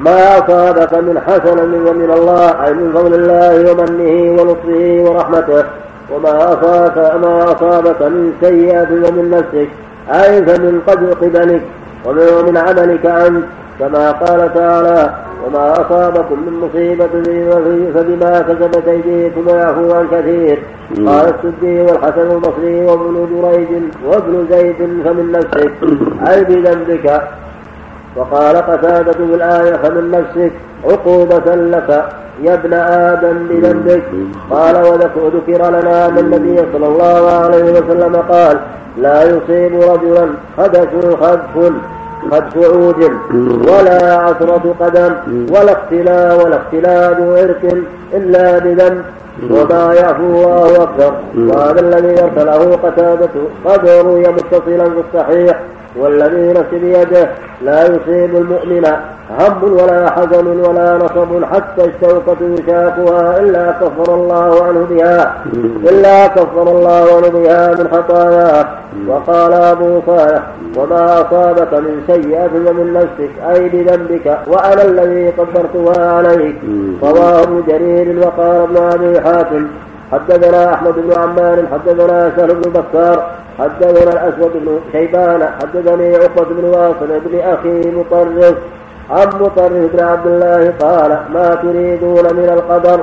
ما 0.00 0.38
أصابك 0.38 0.94
من 0.94 1.20
حسنة 1.26 1.64
من 1.64 2.10
الله 2.10 2.64
أي 2.64 2.74
من 2.74 2.92
فضل 2.94 3.14
الله 3.14 3.72
ومنه 3.72 4.42
ولطفه 4.42 5.10
ورحمته؟ 5.10 5.64
وما 6.12 6.52
أصابك 6.52 6.96
ما 6.96 7.52
أصابك 7.52 8.02
من 8.02 8.32
سيئة 8.40 8.90
ومن 8.90 9.30
نفسك؟ 9.30 9.68
أي 10.10 10.44
فمن 10.44 10.80
قدر 10.86 11.12
قبلك 11.12 11.62
ومن 12.04 12.56
عملك 12.56 13.06
أنت؟ 13.06 13.44
كما 13.78 14.10
قال 14.10 14.54
تعالى 14.54 15.14
وما 15.46 15.72
أصابكم 15.72 16.38
من 16.46 16.54
مصيبة 16.62 17.12
فبما 17.94 18.40
كسبت 18.40 18.88
أيديكم 18.88 19.46
ويعفو 19.46 19.92
عن 19.92 20.06
كثير. 20.12 20.58
قال 21.06 21.34
السدي 21.34 21.82
والحسن 21.82 22.30
البصري 22.30 22.84
وابن 22.84 23.28
جريج 23.32 23.68
وابن 24.06 24.46
زيد 24.50 24.76
فمن 25.04 25.32
نفسك. 25.32 25.72
أي 26.28 26.44
بذنبك. 26.44 27.22
وقال 28.16 28.56
قتادة 28.56 29.18
بالآية 29.30 29.76
فمن 29.76 30.10
نفسك. 30.10 30.52
عقوبة 30.84 31.54
لك 31.54 32.04
يا 32.42 32.54
ابن 32.54 32.72
آدم 32.72 33.36
بذنبك. 33.48 34.02
قال 34.50 34.76
وذكر 35.16 35.70
لنا 35.70 36.08
أن 36.08 36.18
النبي 36.18 36.56
صلى 36.72 36.86
الله 36.86 37.30
عليه 37.30 37.72
وسلم 37.72 38.16
قال 38.16 38.56
لا 38.98 39.22
يصيب 39.22 39.80
رجلا 39.80 40.28
خدف 40.56 40.88
خدف 41.20 41.72
قد 42.30 42.44
عود 42.56 43.02
ولا 43.68 44.16
عثرة 44.16 44.74
قدم 44.80 45.12
ولا 45.50 45.72
اختلا 45.72 46.34
ولا 46.34 46.56
اختلال 46.56 47.18
عرق 47.38 47.82
إلا 48.14 48.58
بذنب 48.58 49.04
وما 49.50 49.94
يعفو 49.94 50.24
الله 50.24 50.82
أكبر. 50.82 51.12
وهذا 51.36 51.80
الذي 51.80 52.22
أرسله 52.22 52.76
قتادة 52.76 53.30
قد 53.64 53.88
روي 53.88 54.28
متصلا 54.28 54.84
في 54.84 55.02
الصحيح 55.08 55.60
والذي 55.96 56.52
نفس 56.52 56.70
بيده 56.72 57.28
لا 57.62 57.84
يصيب 57.84 58.36
المؤمن 58.36 58.86
هم 59.40 59.72
ولا 59.72 60.10
حزن 60.10 60.46
ولا 60.46 60.96
نصب 60.96 61.44
حتى 61.44 61.84
الشوكة 61.84 62.36
يشاكها 62.40 63.40
إلا 63.40 63.72
كفر 63.72 64.14
الله 64.14 64.64
عنه 64.64 64.86
بها. 64.90 65.34
إلا 65.88 66.26
كفر 66.26 66.62
الله 66.62 67.16
عنه 67.16 67.28
بها 67.28 67.68
من 67.68 67.88
خطاياه 67.92 68.66
وقال 69.08 69.52
أبو 69.52 70.00
صالح 70.06 70.42
وما 70.76 71.20
أصابك 71.20 71.74
من 71.74 72.02
سيئة 72.06 72.70
ومن 72.70 72.92
نفسك 72.92 73.30
أي 73.50 73.68
بذنبك 73.68 74.38
وأنا 74.46 74.82
الذي 74.84 75.30
قدرتها 75.30 76.12
عليك. 76.12 76.56
رواه 77.02 77.42
ابن 77.42 77.62
جرير 77.68 78.26
وقال 78.26 78.62
ابن 78.62 78.76
أبي 78.76 79.20
حاتم. 79.20 79.66
حدثنا 80.12 80.74
أحمد 80.74 80.94
بن 80.94 81.12
عمار 81.18 81.64
حدثنا 81.72 82.32
سهل 82.36 82.54
بن 82.54 82.70
بكار 82.70 83.30
حدثنا 83.58 84.12
الأسود 84.12 84.52
بن 84.54 84.80
شيبان 84.92 85.48
حدثني 85.60 86.16
عقبة 86.16 86.44
بن 86.44 86.64
واصل 86.64 87.20
بن 87.26 87.38
أخي 87.38 87.90
مطرف 87.90 88.54
عن 89.10 89.26
مطرف 89.40 89.92
بن 89.92 90.00
عبد 90.00 90.26
الله 90.26 90.72
قال 90.80 91.18
ما 91.34 91.54
تريدون 91.54 92.24
من 92.24 92.48
القدر؟ 92.52 93.00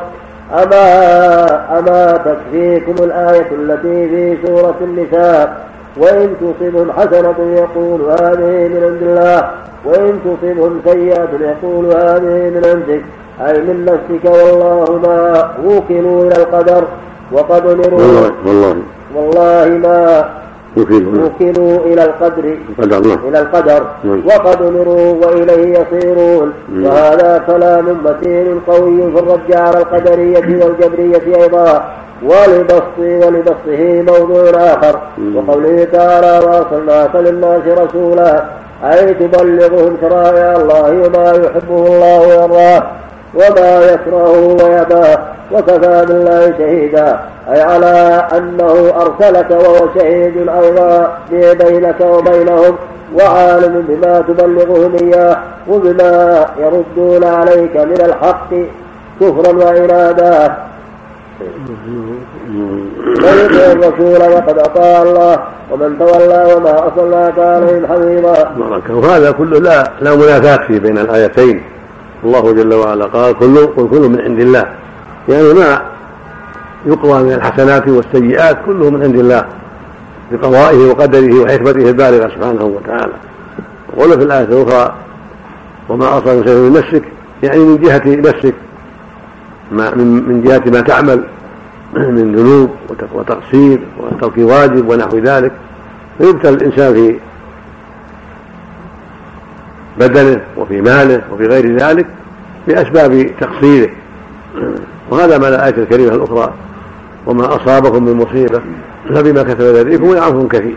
أما 0.54 1.80
أما 1.80 2.18
تكفيكم 2.26 3.04
الآية 3.04 3.48
التي 3.52 4.10
في 4.10 4.48
سورة 4.48 4.76
النساء. 4.82 5.58
وإن 5.98 6.36
تصبهم 6.42 6.92
حسنة 6.92 7.36
يقول 7.40 8.02
هذه 8.02 8.68
من 8.68 8.82
عند 8.84 9.02
الله. 9.02 9.52
وإن 9.86 10.20
تصبهم 10.26 10.82
سيئة 10.86 11.30
يقول 11.42 11.86
هذه 11.86 12.50
من 12.50 12.62
عندك. 12.66 13.04
أي 13.42 13.62
من 13.62 13.86
نفسك 13.86 14.26
والله 14.26 15.00
ما 15.04 15.50
وكلوا 15.66 16.26
إلى 16.26 16.36
القدر 16.36 16.84
وقد 17.32 17.66
أمروا. 17.68 18.00
والله. 18.46 18.76
والله 19.16 19.68
ما 19.78 20.30
وكلوا 20.78 21.80
إلى 21.86 22.04
القدر. 22.04 22.58
قدر 22.82 23.20
إلى 23.28 23.40
القدر. 23.40 23.84
نعم. 24.04 24.22
وقد 24.26 24.62
أمروا 24.62 25.26
وإليه 25.26 25.80
يصيرون. 25.80 26.54
نعم. 26.74 26.86
وهذا 26.86 27.44
كلام 27.48 27.98
متين 28.06 28.60
قوي 28.68 29.12
في 29.12 29.20
الرد 29.20 29.56
على 29.56 29.78
القدرية 29.78 30.66
والجبرية 30.66 31.42
أيضا. 31.42 31.84
ولبسط 32.24 33.00
ولبسطه 33.00 34.04
موضوع 34.08 34.50
آخر. 34.50 35.00
نعم. 35.18 35.50
وقوله 35.50 35.88
تعالى 35.92 36.46
وأرسلناك 36.46 37.16
للناس 37.16 37.62
رسولا. 37.68 38.44
أي 38.84 39.14
تبلغهم 39.14 39.98
شرائع 40.02 40.56
الله 40.56 41.08
وما 41.08 41.32
يحبه 41.32 41.88
الله 41.88 42.22
ويرضاه. 42.28 42.84
وما 43.36 43.86
يكرهه 43.92 44.58
ويباه 44.64 45.20
وكفى 45.52 46.06
بالله 46.08 46.54
شهيدا 46.58 47.20
أي 47.52 47.62
على 47.62 48.28
أنه 48.38 48.94
أرسلك 49.02 49.52
وهو 49.52 49.88
شهيد 49.96 50.50
أيضا 50.50 51.18
بينك 51.32 52.02
وبينهم 52.02 52.76
وعالم 53.16 53.86
بما 53.88 54.24
تبلغهم 54.28 54.96
إياه 55.02 55.38
وبما 55.68 56.46
يردون 56.60 57.24
عليك 57.24 57.76
من 57.78 58.02
الحق 58.02 58.50
كفرا 59.22 59.54
وعنادا 59.54 60.58
من 63.20 63.36
يطع 63.46 63.72
الرسول 63.72 64.32
وقد 64.34 64.60
اطاع 64.60 65.02
الله 65.02 65.40
ومن 65.72 66.00
تولى 66.00 66.54
وما 66.56 66.84
ارسلناك 66.84 67.40
عليهم 67.40 67.88
حفيظا. 67.88 68.56
وهذا 68.90 69.32
كله 69.32 69.60
لا 69.60 69.92
لا 70.02 70.16
منافاة 70.16 70.68
فيه 70.68 70.80
بين 70.80 70.98
الآيتين. 70.98 71.64
الله 72.24 72.52
جل 72.52 72.74
وعلا 72.74 73.06
قال 73.06 73.38
كل 73.38 73.58
قل 73.58 73.88
كل 73.90 74.10
من 74.10 74.22
عند 74.22 74.40
الله. 74.40 74.66
يعني 75.30 75.54
ما 75.54 75.82
يقوى 76.86 77.24
من 77.24 77.34
الحسنات 77.34 77.88
والسيئات 77.88 78.58
كله 78.66 78.90
من 78.90 79.04
عند 79.04 79.16
الله 79.16 79.46
بقضائه 80.32 80.90
وقدره 80.90 81.40
وحكمته 81.42 81.90
البالغة 81.90 82.28
سبحانه 82.28 82.64
وتعالى. 82.64 83.14
وقال 83.94 84.10
في 84.10 84.26
الآية 84.26 84.44
الأخرى 84.44 84.94
وما 85.90 86.18
اصاب 86.18 86.44
شيء 86.46 86.56
من 86.56 86.74
نفسك 86.74 87.04
يعني 87.44 87.60
من 87.60 87.78
جهة 87.78 88.02
نفسك 88.06 88.54
ما 89.72 89.96
من 89.96 90.42
جهة 90.42 90.64
ما 90.72 90.82
تعمل 90.82 91.24
من 92.16 92.36
ذنوب 92.36 92.70
وتقصير 93.14 93.80
وترك 94.00 94.38
واجب 94.38 94.90
ونحو 94.90 95.18
ذلك 95.18 95.52
فيبتلى 96.18 96.50
الإنسان 96.50 96.94
في 96.94 97.20
بدنه 100.00 100.42
وفي 100.58 100.82
ماله 100.82 101.22
وفي 101.32 101.46
غير 101.46 101.76
ذلك 101.76 102.06
بأسباب 102.68 103.30
تقصيره. 103.40 103.90
وهذا 105.10 105.38
ما 105.38 105.48
الآية 105.48 105.78
الكريمة 105.78 106.16
الأخرى 106.16 106.54
وما 107.26 107.56
أصابكم 107.56 108.04
من 108.04 108.14
مصيبة 108.14 108.62
فبما 109.10 109.44
كتب 109.44 109.76
يديكم 109.76 110.08
ويعفو 110.08 110.48
كثير. 110.48 110.76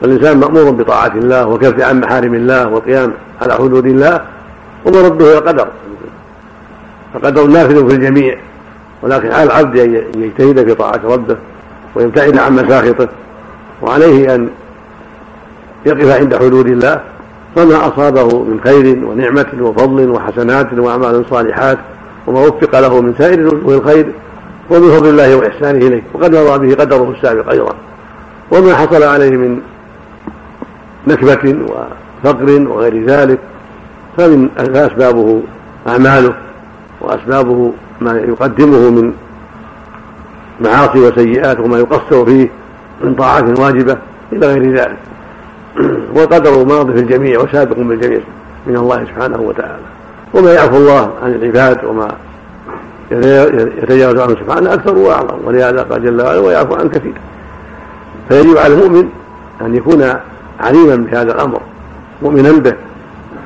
فالإنسان 0.00 0.40
مأمور 0.40 0.70
بطاعة 0.70 1.12
الله 1.14 1.46
وكف 1.46 1.80
عن 1.80 2.00
محارم 2.00 2.34
الله 2.34 2.68
والقيام 2.68 3.12
على 3.42 3.54
حدود 3.54 3.86
الله 3.86 4.20
ومرده 4.84 5.30
إلى 5.30 5.38
القدر 5.38 5.68
فقدر 7.14 7.46
نافذ 7.46 7.88
في 7.88 7.94
الجميع 7.94 8.38
ولكن 9.02 9.32
على 9.32 9.42
العبد 9.42 9.78
أن 9.78 9.94
يجتهد 10.14 10.64
في 10.64 10.74
طاعة 10.74 11.00
ربه 11.04 11.36
ويبتعد 11.94 12.38
عن 12.38 12.52
مساخطه 12.52 13.08
وعليه 13.82 14.34
أن 14.34 14.48
يقف 15.86 16.20
عند 16.20 16.36
حدود 16.36 16.66
الله 16.66 17.00
فما 17.56 17.88
أصابه 17.88 18.42
من 18.42 18.60
خير 18.64 19.06
ونعمة 19.06 19.46
وفضل 19.60 20.10
وحسنات 20.10 20.72
وأعمال 20.72 21.24
صالحات 21.30 21.78
وما 22.26 22.40
وفق 22.40 22.80
له 22.80 23.00
من 23.00 23.14
سائر 23.18 23.38
الخير 23.68 24.12
ومن 24.70 24.90
فضل 24.90 25.08
الله 25.08 25.36
وإحسانه 25.36 25.86
إليه. 25.86 26.02
وقد 26.14 26.36
مضى 26.36 26.66
به 26.66 26.74
قدره 26.74 27.10
السابق 27.10 27.50
أيضا. 27.50 27.74
وما 28.50 28.74
حصل 28.74 29.02
عليه 29.02 29.30
من 29.30 29.60
نكبة 31.06 31.56
وفقر 32.24 32.68
وغير 32.68 33.04
ذلك 33.06 33.38
فمن 34.16 34.48
فأسبابه 34.48 35.42
أعماله 35.88 36.34
وأسبابه 37.00 37.72
ما 38.00 38.18
يقدمه 38.18 38.90
من 38.90 39.12
معاصي 40.60 40.98
وسيئات 40.98 41.60
وما 41.60 41.78
يقصر 41.78 42.24
فيه 42.24 42.48
من 43.04 43.14
طاعات 43.14 43.58
واجبة 43.58 43.98
إلى 44.32 44.46
غير 44.46 44.76
ذلك. 44.76 44.98
والقدر 46.14 46.64
ماضي 46.64 46.92
في 46.92 47.00
الجميع 47.00 47.40
وسابق 47.40 47.76
بالجميع 47.76 48.20
من 48.66 48.76
الله 48.76 49.04
سبحانه 49.04 49.40
وتعالى. 49.40 49.82
وما 50.34 50.52
يعفو 50.52 50.76
الله 50.76 51.10
عن 51.22 51.32
العباد 51.32 51.84
وما 51.84 52.08
يتجاوز 53.82 54.18
عنه 54.18 54.34
سبحانه 54.34 54.74
أكثر 54.74 54.98
وأعظم. 54.98 55.38
ولهذا 55.44 55.82
قال 55.82 56.04
جل 56.04 56.22
وعلا 56.22 56.38
ويعفو 56.38 56.74
عن 56.74 56.88
كثير. 56.88 57.14
فيجب 58.28 58.56
على 58.56 58.74
المؤمن 58.74 59.08
أن 59.60 59.74
يكون 59.74 60.14
عليما 60.60 60.96
بهذا 60.96 61.32
الأمر 61.32 61.60
مؤمنا 62.22 62.52
به 62.52 62.74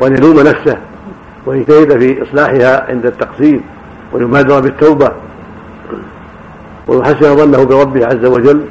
وأن 0.01 0.17
يلوم 0.17 0.41
نفسه 0.41 0.77
ويجتهد 1.47 1.99
في 1.99 2.23
إصلاحها 2.23 2.91
عند 2.91 3.07
التقصير 3.07 3.61
ويبادر 4.13 4.61
بالتوبة 4.61 5.13
ويحسن 6.89 7.37
ظنه 7.37 7.65
بربه 7.65 8.07
عز 8.07 8.25
وجل 8.25 8.65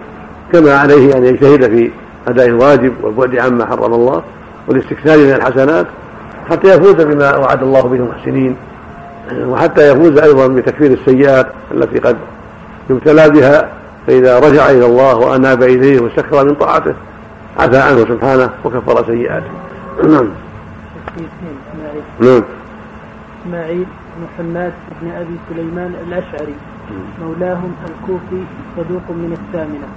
كما 0.54 0.74
عليه 0.76 1.18
أن 1.18 1.26
يجتهد 1.26 1.70
في 1.70 1.92
أداء 2.28 2.46
الواجب 2.46 2.94
والبعد 3.02 3.36
عما 3.36 3.66
حرم 3.66 3.94
الله 3.94 4.24
والاستكثار 4.68 5.18
من 5.18 5.34
الحسنات 5.34 5.88
حتى 6.50 6.68
يفوز 6.68 6.94
بما 6.94 7.38
وعد 7.38 7.64
الله 7.64 7.82
به 7.82 7.96
المحسنين. 7.96 8.56
وحتى 9.32 9.92
يفوز 9.92 10.18
أيضا 10.18 10.48
بتكفير 10.48 10.92
السيئات 10.92 11.48
التي 11.72 12.00
قد 12.00 12.18
يبتلى 12.90 13.30
بها 13.30 13.70
فإذا 14.08 14.40
رجع 14.40 14.70
إلى 14.70 14.86
الله 14.86 15.16
وأناب 15.16 15.64
إليه 15.64 16.00
واستكثر 16.00 16.46
من 16.46 16.56
طاعته 16.56 16.94
عفى 17.60 17.78
عنه 17.78 18.00
سبحانه 18.00 18.50
وكفر 18.66 19.06
سيئاته. 19.06 19.52
نعم. 20.04 20.30
نعم. 22.20 22.44
إسماعيل 23.46 23.86
بن 24.18 24.26
حماد 24.38 24.74
بن 25.02 25.12
أبي 25.12 25.36
سليمان 25.50 25.94
الأشعري. 26.08 26.56
مولاهم 27.22 27.74
الكوفي 27.88 28.44
صدوق 28.78 29.10
من 29.10 29.38
الثامنة. 29.42 29.88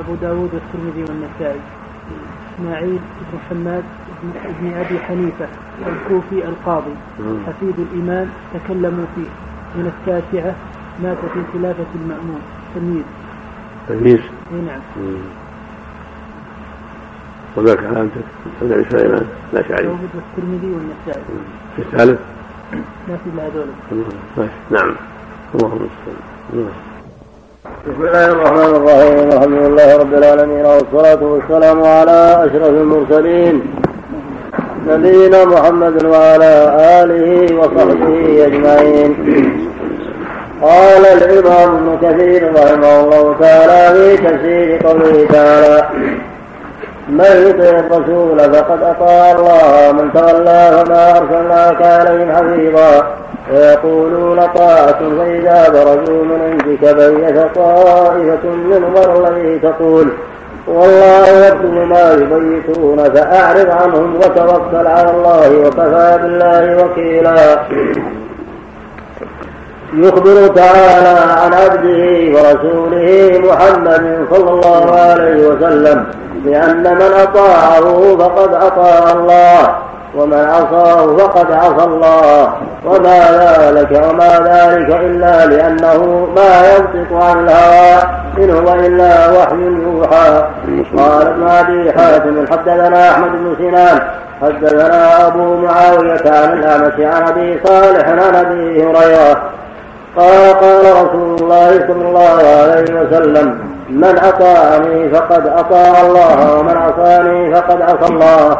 أبو 0.00 0.14
داود 0.14 0.50
والترمذي 0.54 1.02
والنسائي. 1.08 1.60
إسماعيل 2.54 2.98
بن 3.32 3.38
حماد 3.50 3.84
بن 4.60 4.72
أبي 4.72 4.98
حنيفة 4.98 5.48
الكوفي 5.86 6.48
القاضي. 6.48 6.94
حفيد 7.46 7.74
الإمام 7.78 8.28
تكلموا 8.54 9.06
فيه. 9.14 9.30
من 9.76 9.86
التاسعة 9.86 10.54
مات 11.02 11.18
في 11.34 11.40
خلافة 11.52 11.86
المأمون. 11.94 12.40
تمييز. 12.74 13.04
تمييز. 13.88 14.20
إي 14.52 14.60
نعم. 14.60 14.80
وذاك 17.56 17.78
علامتك 17.78 18.24
ابن 18.62 18.72
ابي 18.72 18.84
سليمان 18.90 19.26
الاشعري 19.52 19.82
داود 19.82 20.08
والترمذي 20.14 20.70
والنسائي. 20.74 21.24
في 21.76 21.82
الثالث؟ 21.82 22.20
ما 23.08 23.16
في 23.24 23.30
إلا 23.34 23.46
هذول. 23.46 23.66
نعم. 24.70 24.94
اللهم 25.54 25.88
صل 26.06 26.87
بسم 27.68 28.02
الله 28.04 28.26
الرحمن 28.26 28.74
الرحيم. 28.76 29.28
الحمد 29.32 29.58
لله 29.66 29.96
رب 29.96 30.14
العالمين 30.14 30.66
والصلاة 30.66 31.22
والسلام 31.22 31.82
على 31.82 32.44
أشرف 32.44 32.68
المرسلين 32.68 33.62
نبينا 34.88 35.44
محمد 35.44 36.04
وعلى 36.04 36.52
آله 37.02 37.56
وصحبه 37.58 38.46
أجمعين. 38.46 39.10
قال 40.62 41.02
الإمام 41.06 41.70
ابن 41.76 41.88
كثير 42.02 42.52
رحمه 42.54 43.00
الله 43.00 43.36
تعالى 43.40 43.80
في 43.94 44.16
تفسير 44.16 44.86
قوله 44.86 45.26
تعالى 45.32 45.88
من 47.08 47.34
يطع 47.46 47.78
الرسول 47.78 48.38
فقد 48.38 48.82
أطاع 48.82 49.32
الله 49.32 49.92
من 49.92 50.12
تولى 50.12 50.62
فما 50.76 51.18
أرسلناك 51.18 51.82
عليهم 51.82 52.28
حفيظا. 52.36 53.06
ويقولون 53.52 54.40
طاعة 54.54 54.98
فإذا 55.18 55.68
برزوا 55.68 56.24
من 56.24 56.40
عندك 56.42 56.94
بيت 56.94 57.54
طائفة 57.54 58.44
منهم 58.44 58.94
الذي 59.26 59.58
تقول 59.58 60.08
والله 60.66 61.46
يكتب 61.46 61.74
ما 61.74 62.12
يبيتون 62.12 63.10
فأعرض 63.14 63.70
عنهم 63.70 64.16
وتوكل 64.16 64.86
على 64.86 65.10
الله 65.10 65.58
وكفى 65.66 66.18
بالله 66.22 66.84
وكيلا. 66.84 67.58
يخبر 69.94 70.46
تعالى 70.46 71.18
عن 71.40 71.52
عبده 71.52 72.38
ورسوله 72.38 73.38
محمد 73.38 74.26
صلى 74.30 74.50
الله 74.50 75.00
عليه 75.00 75.46
وسلم 75.46 76.04
بأن 76.44 76.82
من 76.94 77.12
أطاعه 77.22 78.16
فقد 78.18 78.54
أطاع 78.54 79.12
الله. 79.12 79.87
ومن 80.18 80.48
عصاه 80.50 81.16
فقد 81.16 81.52
عصى 81.52 81.84
الله 81.84 82.52
وما 82.84 83.18
ذلك 83.18 84.02
وما 84.04 84.28
ذلك 84.28 85.00
إلا 85.00 85.46
لأنه 85.46 86.28
ما 86.36 86.72
ينطق 86.72 87.24
عن 87.24 87.48
الهوى 87.48 88.02
إن 88.38 88.50
هو 88.50 88.74
إلا 88.74 89.30
وحي 89.30 89.56
يوحى. 89.56 90.44
قال 90.98 91.26
ابن 91.26 91.48
أبي 91.48 91.92
حاتم 91.92 92.46
حدثنا 92.50 93.10
أحمد 93.10 93.30
بن 93.30 93.54
سنان 93.58 94.00
حدثنا 94.42 95.26
أبو 95.26 95.56
معاوية 95.56 96.22
عن 96.26 96.52
الأعمش 96.52 96.92
عن 96.98 97.22
أبي 97.22 97.60
صالح 97.64 98.08
عن 98.08 98.34
أبي 98.34 98.84
هريرة 98.84 99.42
قال 100.18 100.54
قال 100.60 100.84
رسول 101.04 101.36
الله 101.40 101.70
صلى 101.88 102.08
الله 102.08 102.38
عليه 102.62 103.00
وسلم 103.00 103.58
من 103.90 104.18
أطاعني 104.18 105.10
فقد 105.10 105.46
أطاع 105.46 106.00
الله 106.00 106.58
ومن 106.58 106.76
عصاني 106.76 107.54
فقد 107.54 107.82
عصى 107.82 108.12
الله 108.12 108.58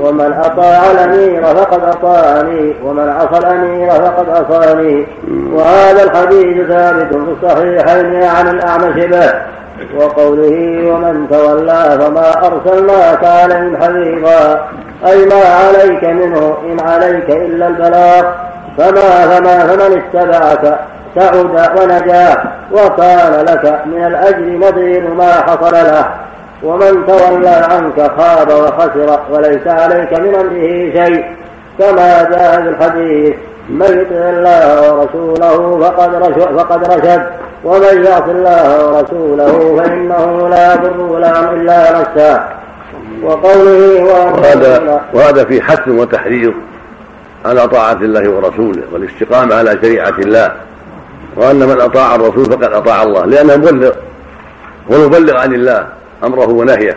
ومن 0.00 0.32
أطاع 0.32 0.90
الأمير 0.90 1.44
فقد 1.44 1.80
أطاعني 1.84 2.74
ومن 2.84 3.08
عصى 3.08 3.38
الأمير 3.38 3.90
فقد 3.90 4.26
عصاني. 4.30 5.06
وهذا 5.52 6.02
الحديث 6.02 6.66
ثابت 6.66 7.08
في 7.14 7.46
الصحيحين 7.46 8.22
عن 8.22 8.48
الأعمش 8.48 9.04
به 9.04 9.30
وقوله 9.96 10.88
ومن 10.92 11.26
تولى 11.30 11.98
فما 12.00 12.46
أرسلناك 12.46 13.24
عليهم 13.24 13.76
حبيبا 13.82 14.60
أي 15.06 15.24
ما 15.26 15.42
عليك 15.44 16.04
منه 16.04 16.56
إن 16.66 16.80
عليك 16.80 17.30
إلا 17.30 17.66
البلاغ 17.68 18.24
فما 18.78 19.26
فما 19.38 19.58
فمن 19.58 20.02
اتبعك 20.02 20.78
سعد 21.16 21.70
ونجا 21.76 22.44
وكان 22.72 23.44
لك 23.44 23.82
من 23.86 24.04
الأجر 24.04 24.68
نظير 24.68 25.14
ما 25.14 25.32
حصل 25.32 25.72
له 25.72 26.10
ومن 26.62 27.06
تولى 27.06 27.48
عنك 27.48 28.10
خاب 28.18 28.48
وخسر 28.48 29.20
وليس 29.30 29.66
عليك 29.66 30.12
من 30.12 30.34
أمره 30.34 30.92
شيء. 31.04 31.24
كما 31.78 32.22
جاء 32.30 32.62
في 32.62 32.68
الحديث 32.68 33.34
من 33.68 33.86
يطع 33.86 34.28
الله 34.28 34.92
ورسوله 34.92 35.78
فقد 35.80 36.14
رشد, 36.14 36.58
فقد 36.58 36.90
رشد 36.90 37.22
ومن 37.64 38.04
يعص 38.04 38.22
الله 38.28 38.86
ورسوله 38.86 39.82
فإنه 39.82 40.48
لا 40.48 40.74
يضر 40.74 41.00
ولا 41.00 41.52
إلا 41.52 42.00
نفسه. 42.00 42.40
وقوله 43.22 44.04
وهذا 44.04 45.00
وهذا 45.12 45.44
في 45.44 45.62
حث 45.62 45.88
وتحريض 45.88 46.54
على 47.44 47.68
طاعة 47.68 47.92
الله 47.92 48.28
ورسوله 48.30 48.82
والاستقامة 48.92 49.54
على 49.54 49.78
شريعة 49.82 50.14
الله. 50.18 50.52
وأن 51.36 51.58
من 51.58 51.80
أطاع 51.80 52.14
الرسول 52.14 52.44
فقد 52.44 52.72
أطاع 52.72 53.02
الله 53.02 53.24
لأنه 53.24 53.56
مبلغ 53.56 53.92
والمبلغ 54.88 55.36
عن 55.36 55.54
الله 55.54 55.86
أمره 56.24 56.46
ونهيه 56.46 56.96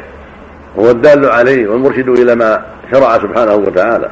وهو 0.76 0.92
الدال 0.92 1.30
عليه 1.30 1.68
والمرشد 1.68 2.10
إلى 2.10 2.36
ما 2.36 2.62
شرع 2.92 3.18
سبحانه 3.18 3.56
وتعالى. 3.56 4.10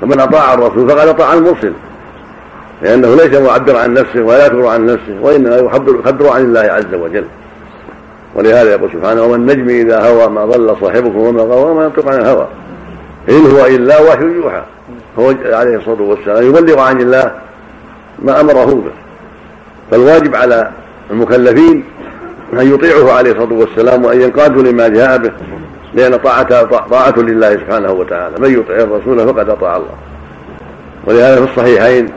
فمن 0.00 0.20
أطاع 0.20 0.54
الرسول 0.54 0.88
فقد 0.88 1.08
أطاع 1.08 1.32
المرسل 1.34 1.72
لأنه 2.82 3.14
ليس 3.14 3.40
معبر 3.40 3.76
عن 3.76 3.94
نفسه 3.94 4.22
ولا 4.22 4.46
يكبر 4.46 4.66
عن 4.66 4.86
نفسه 4.86 5.16
وإنما 5.22 5.56
يخبر 5.56 6.30
عن 6.30 6.40
الله 6.40 6.60
عز 6.60 6.94
وجل. 6.94 7.24
ولهذا 8.34 8.70
يقول 8.70 8.90
سبحانه 8.92 9.22
وما 9.22 9.36
النجم 9.36 9.68
إذا 9.68 10.08
هوى 10.08 10.28
ما 10.28 10.44
ضل 10.44 10.76
صاحبكم 10.80 11.16
وما 11.16 11.42
غوى 11.42 11.70
وما 11.70 11.84
ينطق 11.84 12.08
عن 12.08 12.20
الهوى 12.20 12.46
إن 13.28 13.46
هو 13.46 13.66
إلا 13.66 14.00
وحي 14.00 14.24
يوحى. 14.24 14.62
هو 15.18 15.34
عليه 15.44 15.76
الصلاة 15.76 16.02
والسلام 16.02 16.48
يبلغ 16.48 16.80
عن 16.80 17.00
الله 17.00 17.32
ما 18.18 18.40
أمره 18.40 18.64
به. 18.64 19.07
فالواجب 19.90 20.34
على 20.34 20.70
المكلفين 21.10 21.84
أن 22.52 22.74
يطيعه 22.74 23.12
عليه 23.12 23.30
الصلاة 23.32 23.52
والسلام 23.52 24.04
وأن 24.04 24.20
ينقادوا 24.20 24.62
لما 24.62 24.88
جاء 24.88 25.18
به 25.18 25.30
لأن 25.94 26.16
طاعته 26.16 26.62
طاعة 26.62 27.14
لله 27.16 27.52
سبحانه 27.52 27.92
وتعالى. 27.92 28.36
من 28.38 28.52
يطع 28.52 28.74
الرسول 28.74 29.26
فقد 29.26 29.48
أطاع 29.48 29.76
الله. 29.76 29.94
ولهذا 31.06 31.46
في 31.46 31.52
الصحيحين 31.52 32.08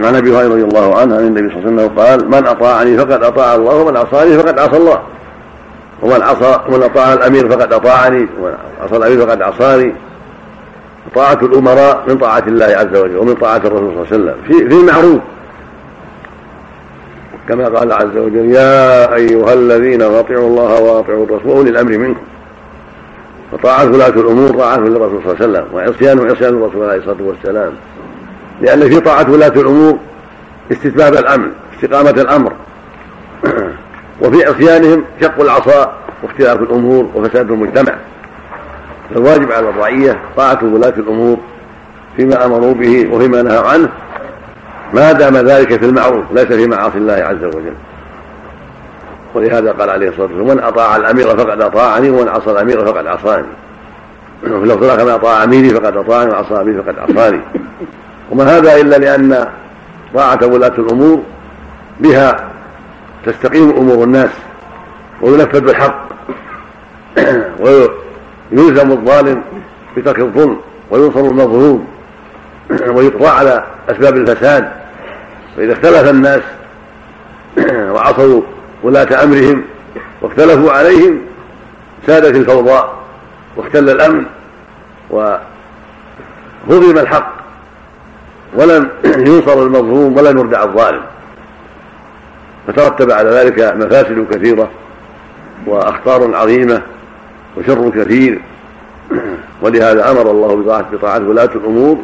عن 0.00 0.14
أبي 0.14 0.36
هريرة 0.36 0.48
رضي 0.48 0.62
الله 0.64 0.98
عنه 0.98 1.16
عن 1.16 1.20
النبي 1.20 1.48
صلى 1.48 1.58
الله 1.58 1.82
عليه 1.82 1.92
وسلم 1.92 1.98
قال 1.98 2.28
من 2.28 2.46
أطاعني 2.46 2.98
فقد 2.98 3.22
أطاع 3.22 3.54
الله 3.54 3.74
ومن 3.74 3.96
عصاني 3.96 4.38
فقد 4.38 4.58
عصى 4.58 4.76
الله. 4.76 5.02
ومن 6.02 6.22
عصى 6.22 6.60
ومن 6.68 6.82
أطاع 6.82 7.12
الأمير 7.12 7.48
فقد 7.48 7.72
أطاعني 7.72 8.26
ومن 8.40 8.54
عصى 8.82 8.96
الأمير 8.96 9.26
فقد 9.26 9.42
عصاني. 9.42 9.92
طاعة 11.14 11.38
الأمراء 11.42 12.04
من 12.08 12.18
طاعة 12.18 12.44
الله 12.46 12.66
عز 12.66 12.96
وجل 12.96 13.16
ومن 13.16 13.34
طاعة 13.34 13.56
الرسول 13.56 13.92
صلى 14.08 14.18
الله 14.18 14.32
عليه 14.32 14.32
وسلم. 14.32 14.34
في 14.46 14.68
في 14.68 14.80
المعروف 14.80 15.20
كما 17.48 17.68
قال 17.68 17.92
عز 17.92 18.16
وجل 18.16 18.50
يا 18.50 19.14
أيها 19.14 19.52
الذين 19.52 20.02
أطيعوا 20.02 20.48
الله 20.48 20.80
وأطيعوا 20.80 21.24
الرسول 21.24 21.50
وأولي 21.50 21.70
الأمر 21.70 21.98
منكم. 21.98 22.20
فطاعة 23.52 23.84
ولاة 23.84 24.08
الأمور 24.08 24.50
طاعة 24.50 24.76
للرسول 24.76 25.20
صلى 25.24 25.32
الله 25.32 25.36
عليه 25.40 25.50
وسلم 25.50 25.74
وعصيان 25.74 26.30
عصيان 26.30 26.54
الرسول 26.54 26.90
عليه 26.90 26.98
الصلاة 26.98 27.16
والسلام. 27.20 27.72
لأن 28.60 28.80
في 28.80 29.00
طاعة 29.00 29.30
ولاة 29.30 29.48
الأمور 29.48 29.98
استتباب 30.72 31.14
الأمن 31.14 31.50
استقامة 31.74 32.10
الأمر. 32.10 32.52
وفي 34.22 34.44
عصيانهم 34.44 35.04
شق 35.20 35.40
العصا 35.40 35.92
واختلاف 36.22 36.60
الأمور 36.60 37.10
وفساد 37.14 37.50
المجتمع. 37.50 37.94
فالواجب 39.14 39.52
على 39.52 39.68
الرعية 39.68 40.18
طاعة 40.36 40.58
ولاة 40.62 40.94
الأمور 40.96 41.36
فيما 42.16 42.44
أمروا 42.44 42.74
به 42.74 43.08
وفيما 43.12 43.42
نهوا 43.42 43.68
عنه 43.68 43.88
ما 44.92 45.12
دام 45.12 45.36
ذلك 45.36 45.78
في 45.78 45.86
المعروف 45.86 46.24
ليس 46.32 46.46
في 46.46 46.66
معاصي 46.66 46.98
الله 46.98 47.12
عز 47.12 47.44
وجل. 47.44 47.74
ولهذا 49.34 49.72
قال 49.72 49.90
عليه 49.90 50.08
الصلاة 50.08 50.26
والسلام 50.26 50.46
من 50.46 50.62
أطاع 50.62 50.96
الأمير 50.96 51.36
فقد 51.36 51.60
أطاعني 51.60 52.10
ومن 52.10 52.28
عصى 52.28 52.50
الأمير 52.50 52.84
فقد 52.84 53.06
عصاني. 53.06 53.46
وفي 54.42 54.66
لفظ 54.66 55.00
من 55.00 55.10
أطاع 55.10 55.44
أميري 55.44 55.70
فقد 55.70 55.96
أطاعني 55.96 56.30
وعصى 56.30 56.60
أميري 56.60 56.82
فقد 56.82 56.98
عصاني. 56.98 57.40
وما 58.30 58.44
هذا 58.44 58.80
إلا 58.80 58.96
لأن 58.96 59.46
طاعة 60.14 60.46
ولاة 60.46 60.72
الأمور 60.78 61.22
بها 62.00 62.44
تستقيم 63.26 63.70
أمور 63.70 64.04
الناس 64.04 64.30
وينفذ 65.20 65.68
الحق 65.68 66.08
ويلزم 67.60 68.92
الظالم 68.92 69.42
بترك 69.96 70.18
الظلم 70.18 70.56
وينصر 70.90 71.20
المظلوم 71.20 71.86
ويقضى 72.86 73.28
على 73.28 73.64
أسباب 73.88 74.16
الفساد. 74.16 74.81
فإذا 75.56 75.72
اختلف 75.72 76.10
الناس 76.10 76.42
وعصوا 77.94 78.42
ولاة 78.82 79.24
أمرهم 79.24 79.64
واختلفوا 80.22 80.72
عليهم 80.72 81.20
سادت 82.06 82.36
الفوضى 82.36 82.88
واختل 83.56 83.90
الأمن 83.90 84.24
وهضم 85.10 86.98
الحق 86.98 87.32
ولم 88.54 88.88
ينصر 89.28 89.62
المظلوم 89.62 90.16
ولم 90.16 90.38
يردع 90.38 90.62
الظالم. 90.62 91.02
فترتب 92.66 93.10
على 93.10 93.30
ذلك 93.30 93.58
مفاسد 93.76 94.26
كثيرة 94.30 94.70
وأخطار 95.66 96.36
عظيمة 96.36 96.82
وشر 97.56 97.90
كثير. 97.90 98.40
ولهذا 99.62 100.10
أمر 100.10 100.30
الله 100.30 100.84
بطاعة 100.92 101.28
ولاة 101.28 101.50
الأمور 101.54 101.98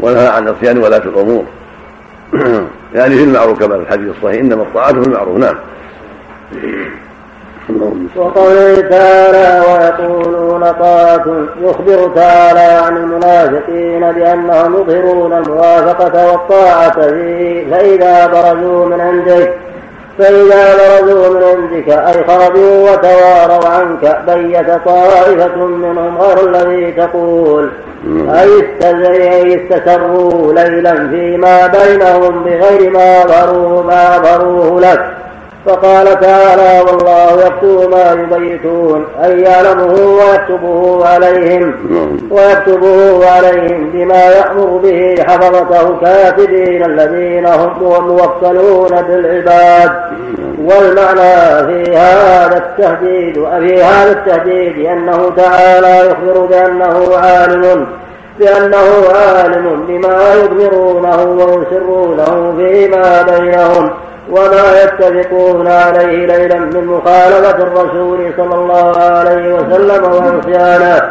ونهى 0.00 0.28
عن 0.28 0.48
عصيان 0.48 0.78
ولاة 0.78 1.02
الأمور. 1.04 1.44
يعني 2.94 3.16
في 3.16 3.24
المعروف 3.24 3.58
كما 3.58 3.76
في 3.76 3.82
الحديث 3.82 4.10
الصحيح 4.16 4.40
إنما 4.40 4.62
الطاعة 4.62 4.92
في 4.92 5.08
المعروف. 5.08 5.38
نعم. 5.38 5.56
وقوله 8.16 8.80
تعالى 8.80 9.64
ويقولون 9.66 10.72
طاعة 10.72 11.24
يخبر 11.62 12.10
تعالى 12.14 12.60
عن 12.60 12.96
المنافقين 12.96 14.12
بأنهم 14.12 14.74
يظهرون 14.74 15.32
الموافقة 15.32 16.32
والطاعة 16.32 16.90
فيه 16.90 17.70
فإذا 17.70 18.26
برزوا 18.26 18.86
من 18.86 19.00
عندك 19.00 19.54
فإذا 20.18 20.76
برزوا 20.76 21.28
من 21.28 21.42
عندك 21.42 21.88
أي 21.88 22.24
خرجوا 22.24 22.90
وتواروا 22.90 23.68
عنك 23.68 24.22
بيت 24.26 24.70
طائفة 24.84 25.56
منهم 25.56 26.18
غير 26.18 26.48
الذي 26.48 26.92
تقول. 26.92 27.70
أي 28.28 29.56
استسروا 29.56 30.52
ليلا 30.52 30.94
فيما 31.08 31.66
بينهم 31.66 32.44
بغير 32.44 32.90
ما 32.90 33.22
ظهروه 33.26 33.82
ما 33.82 34.18
ظهروه 34.18 34.80
لك. 34.80 35.15
فقال 35.66 36.20
تعالى 36.20 36.84
والله 36.86 37.46
يكتب 37.46 37.90
ما 37.90 38.12
يبيتون 38.12 39.06
أي 39.24 39.40
يعلمه 39.40 39.94
ويكتبه 39.94 41.06
عليهم 41.06 41.74
ويكتبه 42.30 43.30
عليهم 43.30 43.90
بما 43.90 44.24
يأمر 44.24 44.80
به 44.82 45.14
حفظته 45.28 46.00
كاتبين 46.00 46.84
الذين 46.84 47.46
هم 47.46 48.06
موكلون 48.08 49.02
بالعباد. 49.02 49.90
والمعنى 50.64 51.66
في 51.66 51.96
هذا 51.96 52.56
التهديد 52.56 53.34
في 53.34 53.82
هذا 53.82 54.12
التهديد 54.12 54.86
أنه 54.86 55.32
تعالى 55.36 56.10
يخبر 56.10 56.46
بأنه 56.46 57.16
عالم 57.16 57.86
بأنه 58.38 59.08
عالم 59.14 59.84
بما 59.88 60.34
يضمرونه 60.34 61.22
ويسرونه 61.24 62.54
فيما 62.56 63.22
بينهم. 63.22 63.90
وما 64.30 64.82
يتفقون 64.82 65.66
عليه 65.68 66.26
ليلا 66.26 66.58
من 66.58 66.86
مخالفة 66.86 67.56
الرسول 67.62 68.32
صلى 68.36 68.54
الله 68.54 68.98
عليه 68.98 69.54
وسلم 69.54 70.04
وعصيانه 70.04 71.02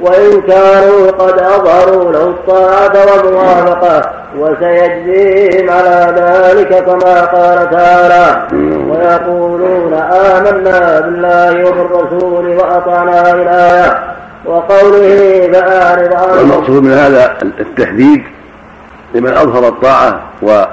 وإن 0.00 0.40
كانوا 0.40 1.10
قد 1.10 1.38
أظهروا 1.38 2.12
له 2.12 2.22
الطاعة 2.24 2.92
والموافقة 3.06 4.10
وسيجزيهم 4.38 5.70
على 5.70 6.14
ذلك 6.16 6.84
كما 6.84 7.20
قال 7.20 7.70
تعالى 7.70 8.42
ويقولون 8.90 9.94
آمنا 9.94 11.00
بالله 11.00 11.64
وبالرسول 11.68 12.48
وأطعنا 12.56 13.32
الآية 13.34 13.98
وقوله 14.44 15.48
فأعرض 15.52 16.12
عنهم 16.12 16.38
المقصود 16.40 16.82
من 16.82 16.92
هذا 16.92 17.36
التحديد 17.60 18.22
لمن 19.14 19.32
أظهر 19.32 19.68
الطاعة 19.68 20.20
و 20.42 20.64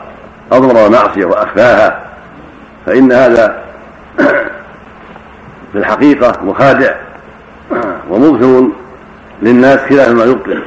أضمر 0.57 0.85
المعصية 0.85 1.25
وأخفاها 1.25 2.03
فإن 2.85 3.11
هذا 3.11 3.63
في 5.71 5.79
الحقيقة 5.79 6.43
مخادع 6.43 6.95
ومظهر 8.09 8.67
للناس 9.41 9.79
خلاف 9.79 10.09
ما 10.09 10.23
يبطل. 10.23 10.63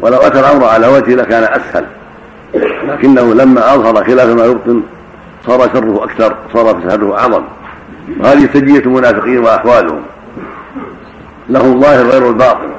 ولو 0.00 0.16
أتى 0.16 0.40
الأمر 0.40 0.64
على 0.64 0.86
وجهه 0.86 1.14
لكان 1.14 1.42
أسهل 1.42 1.84
لكنه 2.88 3.34
لما 3.34 3.74
أظهر 3.74 4.04
خلاف 4.04 4.28
ما 4.28 4.44
يبطل 4.44 4.82
صار 5.46 5.68
شره 5.72 6.04
أكثر 6.04 6.36
صار 6.54 6.80
فساده 6.80 7.18
أعظم. 7.18 7.42
وهذه 8.20 8.48
سجية 8.54 8.78
المنافقين 8.78 9.38
وأحوالهم 9.38 10.02
لهم 11.48 11.80
ظاهر 11.80 12.06
غير 12.06 12.28
الباطن 12.28 12.72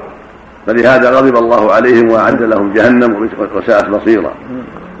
فلهذا 0.66 1.10
غضب 1.10 1.36
الله 1.36 1.72
عليهم 1.72 2.10
وأعد 2.10 2.42
لهم 2.42 2.72
جهنم 2.72 3.30
وساءت 3.54 3.88
مصيرا. 3.88 4.32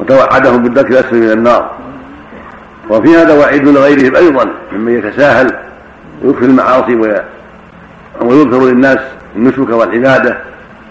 وتوعدهم 0.00 0.62
بالدرك 0.62 0.90
الأسفل 0.90 1.16
من 1.16 1.30
النار. 1.30 1.70
وفي 2.90 3.16
هذا 3.16 3.38
وعيد 3.38 3.68
لغيرهم 3.68 4.16
أيضا 4.16 4.48
ممن 4.72 4.98
يتساهل 4.98 5.56
ويكفي 6.22 6.44
المعاصي 6.44 6.94
ويظهر 8.20 8.64
للناس 8.64 8.98
النسك 9.36 9.68
والعبادة 9.68 10.38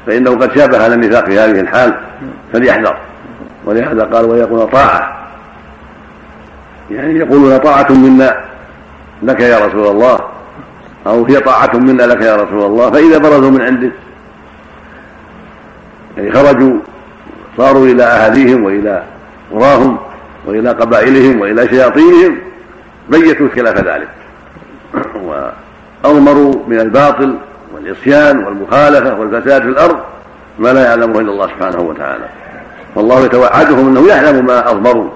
فإنه 0.07 0.31
قد 0.31 0.55
شابه 0.55 0.83
على 0.83 0.93
النفاق 0.93 1.25
في 1.25 1.39
هذه 1.39 1.59
الحال 1.59 1.93
فليحذر. 2.53 2.97
ولهذا 3.65 4.03
قال 4.03 4.25
ويقول 4.25 4.69
طاعة. 4.71 5.27
يعني 6.91 7.19
يقولون 7.19 7.57
طاعة 7.57 7.91
منا 7.91 8.37
لك 9.23 9.39
يا 9.39 9.65
رسول 9.65 9.87
الله 9.87 10.19
أو 11.07 11.25
هي 11.25 11.39
طاعة 11.39 11.75
منا 11.77 12.03
لك 12.03 12.21
يا 12.21 12.35
رسول 12.35 12.65
الله 12.65 12.91
فإذا 12.91 13.17
برزوا 13.17 13.51
من 13.51 13.61
عندك 13.61 13.91
يعني 16.17 16.31
خرجوا 16.31 16.79
صاروا 17.57 17.87
إلى 17.87 18.03
أهاليهم 18.03 18.63
وإلى 18.63 19.03
قراهم 19.51 19.97
وإلى 20.45 20.69
قبائلهم 20.69 21.41
وإلى 21.41 21.67
شياطينهم 21.67 22.37
بيتوا 23.09 23.47
خلاف 23.55 23.77
ذلك. 23.77 24.07
وأضمروا 26.03 26.55
من 26.67 26.79
الباطل 26.79 27.35
والعصيان 27.73 28.43
والمخالفة 28.43 29.19
والفساد 29.19 29.61
في 29.61 29.67
الأرض 29.67 29.99
ما 30.59 30.73
لا 30.73 30.83
يعلمه 30.85 31.19
إلا 31.19 31.31
الله 31.31 31.47
سبحانه 31.47 31.81
وتعالى. 31.81 32.25
والله 32.95 33.25
يتوعدهم 33.25 33.87
أنه 33.87 34.07
يعلم 34.07 34.45
ما 34.45 34.71
أضمروا 34.71 35.09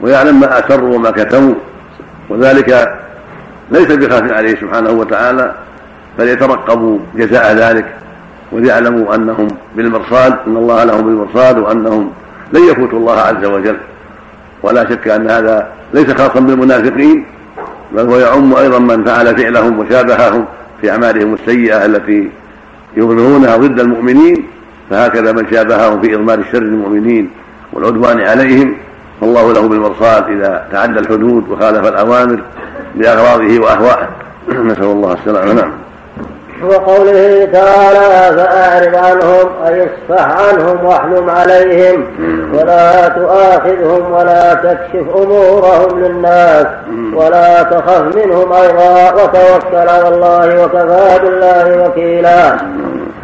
ويعلم 0.00 0.40
ما 0.40 0.58
أسروا 0.58 0.94
وما 0.94 1.10
كتموا. 1.10 1.54
وذلك 2.28 2.98
ليس 3.70 3.86
بخاف 3.86 4.32
عليه 4.32 4.56
سبحانه 4.56 4.90
وتعالى 4.90 5.54
فليترقبوا 6.18 6.98
جزاء 7.14 7.54
ذلك. 7.54 7.84
وليعلموا 8.52 9.14
أنهم 9.14 9.48
بالمرصاد 9.76 10.34
إن 10.46 10.56
الله 10.56 10.84
لهم 10.84 11.02
بالمرصاد 11.02 11.58
وأنهم 11.58 12.10
لن 12.52 12.60
يفوتوا 12.60 12.98
الله 12.98 13.18
عز 13.18 13.44
وجل. 13.44 13.76
ولا 14.62 14.90
شك 14.90 15.08
أن 15.08 15.30
هذا 15.30 15.68
ليس 15.94 16.10
خاصا 16.10 16.40
بالمنافقين 16.40 17.24
بل 17.92 18.00
هو 18.00 18.18
يعم 18.18 18.54
أيضا 18.54 18.78
من 18.78 19.04
فعل 19.04 19.36
فعلهم 19.36 19.78
وشابههم 19.78 20.44
في 20.80 20.90
أعمالهم 20.90 21.34
السيئة 21.34 21.84
التي 21.84 22.30
يظهرونها 22.96 23.56
ضد 23.56 23.80
المؤمنين. 23.80 24.44
فهكذا 24.90 25.32
من 25.32 25.46
شابههم 25.50 26.00
في 26.00 26.14
إضمار 26.14 26.38
الشر 26.38 26.62
المؤمنين 26.62 27.30
والعدوان 27.72 28.20
عليهم 28.20 28.74
فالله 29.20 29.52
له 29.52 29.68
بالمرصاد 29.68 30.30
إذا 30.30 30.68
تعدى 30.72 30.98
الحدود 30.98 31.48
وخالف 31.48 31.88
الأوامر 31.88 32.40
بأغراضه 32.94 33.60
وأهوائه. 33.60 34.08
نسأل 34.48 34.84
الله 34.84 35.12
السلامة. 35.12 35.52
نعم. 35.52 35.72
وقوله 36.64 37.48
تعالى 37.52 38.36
فأعرض 38.36 38.94
عنهم 38.96 39.48
أي 39.66 39.86
اصفح 39.86 40.26
عنهم 40.48 40.86
واحلم 40.86 41.30
عليهم. 41.30 42.06
ولا 42.54 43.08
تؤاخذهم 43.08 44.12
ولا 44.12 44.54
تكشف 44.54 45.16
أمورهم 45.16 46.04
للناس. 46.04 46.66
ولا 47.14 47.62
تخف 47.62 48.16
منهم 48.16 48.52
أيضا 48.52 49.12
وتوكل 49.12 49.88
على 49.88 50.08
الله 50.08 50.64
وكفى 50.64 51.18
بالله 51.22 51.84
وكيلا. 51.84 52.56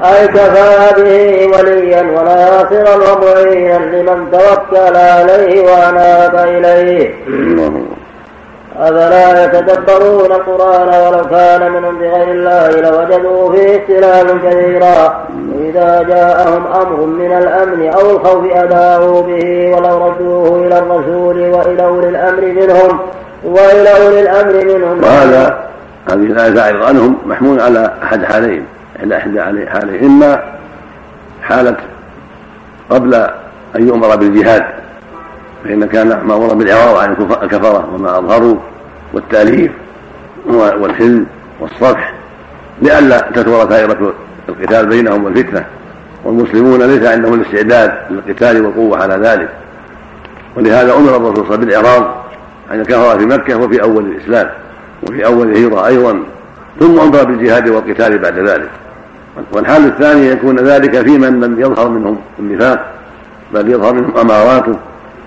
أي 0.05 0.29
كفى 0.29 1.03
به 1.03 1.47
وليا 1.59 2.03
وناصرا 2.03 2.95
ومعينا 2.95 3.79
لمن 3.79 4.31
توكل 4.33 4.97
عليه 4.97 5.63
وأناب 5.63 6.35
إليه. 6.49 7.15
أفلا 8.79 9.45
يتدبرون 9.45 10.33
القرآن 10.33 10.89
ولو 10.89 11.29
كان 11.29 11.73
من 11.73 11.85
عند 11.85 12.03
غير 12.03 12.31
الله 12.31 12.69
لوجدوا 12.69 13.53
فيه 13.53 13.77
اختلافا 13.77 14.39
كثيرا 14.49 15.27
وإذا 15.53 16.03
جاءهم 16.03 16.67
أمر 16.67 17.07
من 17.07 17.33
الأمن 17.33 17.89
أو 17.89 18.11
الخوف 18.11 18.45
أذاعوا 18.45 19.23
به 19.23 19.77
ولو 19.77 20.09
ردوه 20.09 20.67
إلى 20.67 20.79
الرسول 20.79 21.41
وإلى 21.41 21.85
أولي 21.85 22.09
الأمر 22.09 22.43
منهم 22.43 22.99
وإلى 23.45 24.07
أولي 24.07 24.21
الأمر 24.21 24.65
منهم. 24.65 25.05
وهذا 25.05 25.59
هذه 26.11 26.15
الآية 26.15 26.55
تعرض 26.55 26.83
عنهم 26.83 27.17
محمول 27.27 27.61
على 27.61 27.93
أحد 28.03 28.25
حالين 28.25 28.65
إحدى 28.97 29.17
إحدى 29.17 29.67
حالين 29.67 30.05
إما 30.05 30.43
حالة 31.43 31.77
قبل 32.91 33.15
أن 33.77 33.89
يؤمر 33.89 34.17
بالجهاد. 34.17 34.65
فإن 35.69 35.85
كان 35.85 36.09
مأمورا 36.09 36.55
بالإعراض 36.55 36.97
عن 36.97 37.13
الكفرة 37.43 37.89
وما 37.95 38.19
أظهروا 38.19 38.57
والتأليف 39.13 39.73
والحلم 40.47 41.27
والصفح 41.61 42.15
لئلا 42.83 43.31
تكبر 43.35 43.65
دائرة 43.65 44.13
القتال 44.49 44.87
بينهم 44.87 45.25
والفتنة. 45.25 45.65
والمسلمون 46.25 46.83
ليس 46.83 47.09
عندهم 47.09 47.35
الاستعداد 47.35 47.93
للقتال 48.11 48.67
والقوة 48.67 49.03
على 49.03 49.15
ذلك. 49.15 49.49
ولهذا 50.57 50.95
أمر 50.95 51.17
الرسول 51.17 51.35
صلى 51.35 51.43
الله 51.45 51.45
عليه 51.45 51.55
وسلم 51.55 51.61
بالإعراض 51.61 52.15
عن 52.71 52.81
الكفرة 52.81 53.19
في 53.19 53.27
مكة 53.27 53.57
وفي 53.57 53.83
أول 53.83 54.07
الإسلام 54.07 54.51
وفي 55.03 55.27
أول 55.27 55.53
الهجرة 55.53 55.87
أيضا 55.87 56.23
ثم 56.81 57.01
أمر 57.01 57.25
بالجهاد 57.25 57.69
والقتال 57.69 58.19
بعد 58.19 58.39
ذلك. 58.39 58.71
والحال 59.53 59.87
الثاني 59.87 60.27
يكون 60.27 60.59
ذلك 60.59 61.03
في 61.03 61.19
من 61.19 61.41
لم 61.41 61.61
يظهر 61.61 61.89
منهم 61.89 62.19
النفاق 62.39 62.87
بل 63.55 63.71
يظهر 63.71 63.93
منهم 63.93 64.17
أماراته 64.17 64.75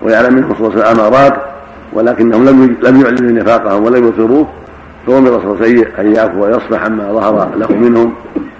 ويعلم 0.01 0.37
عليه 0.69 0.81
وسلم 0.81 0.99
امارات 0.99 1.33
ولكنهم 1.93 2.45
لم 2.45 2.77
لم 2.83 3.01
يعلنوا 3.01 3.41
نفاقهم 3.41 3.83
ولم 3.83 4.09
يثروه 4.09 4.47
فأمر 5.07 5.27
صلى 5.27 5.43
الله 5.43 5.57
عليه 5.61 5.87
أن 5.99 6.15
يعفو 6.15 6.45
ويصفح 6.45 6.83
عما 6.83 7.13
ظهر 7.13 7.49
له 7.55 7.71
منهم 7.71 8.13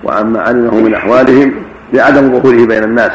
وعما 0.04 0.42
علمه 0.42 0.76
من 0.76 0.94
أحوالهم 0.94 1.54
لعدم 1.94 2.40
ظهوره 2.40 2.66
بين 2.66 2.84
الناس. 2.84 3.12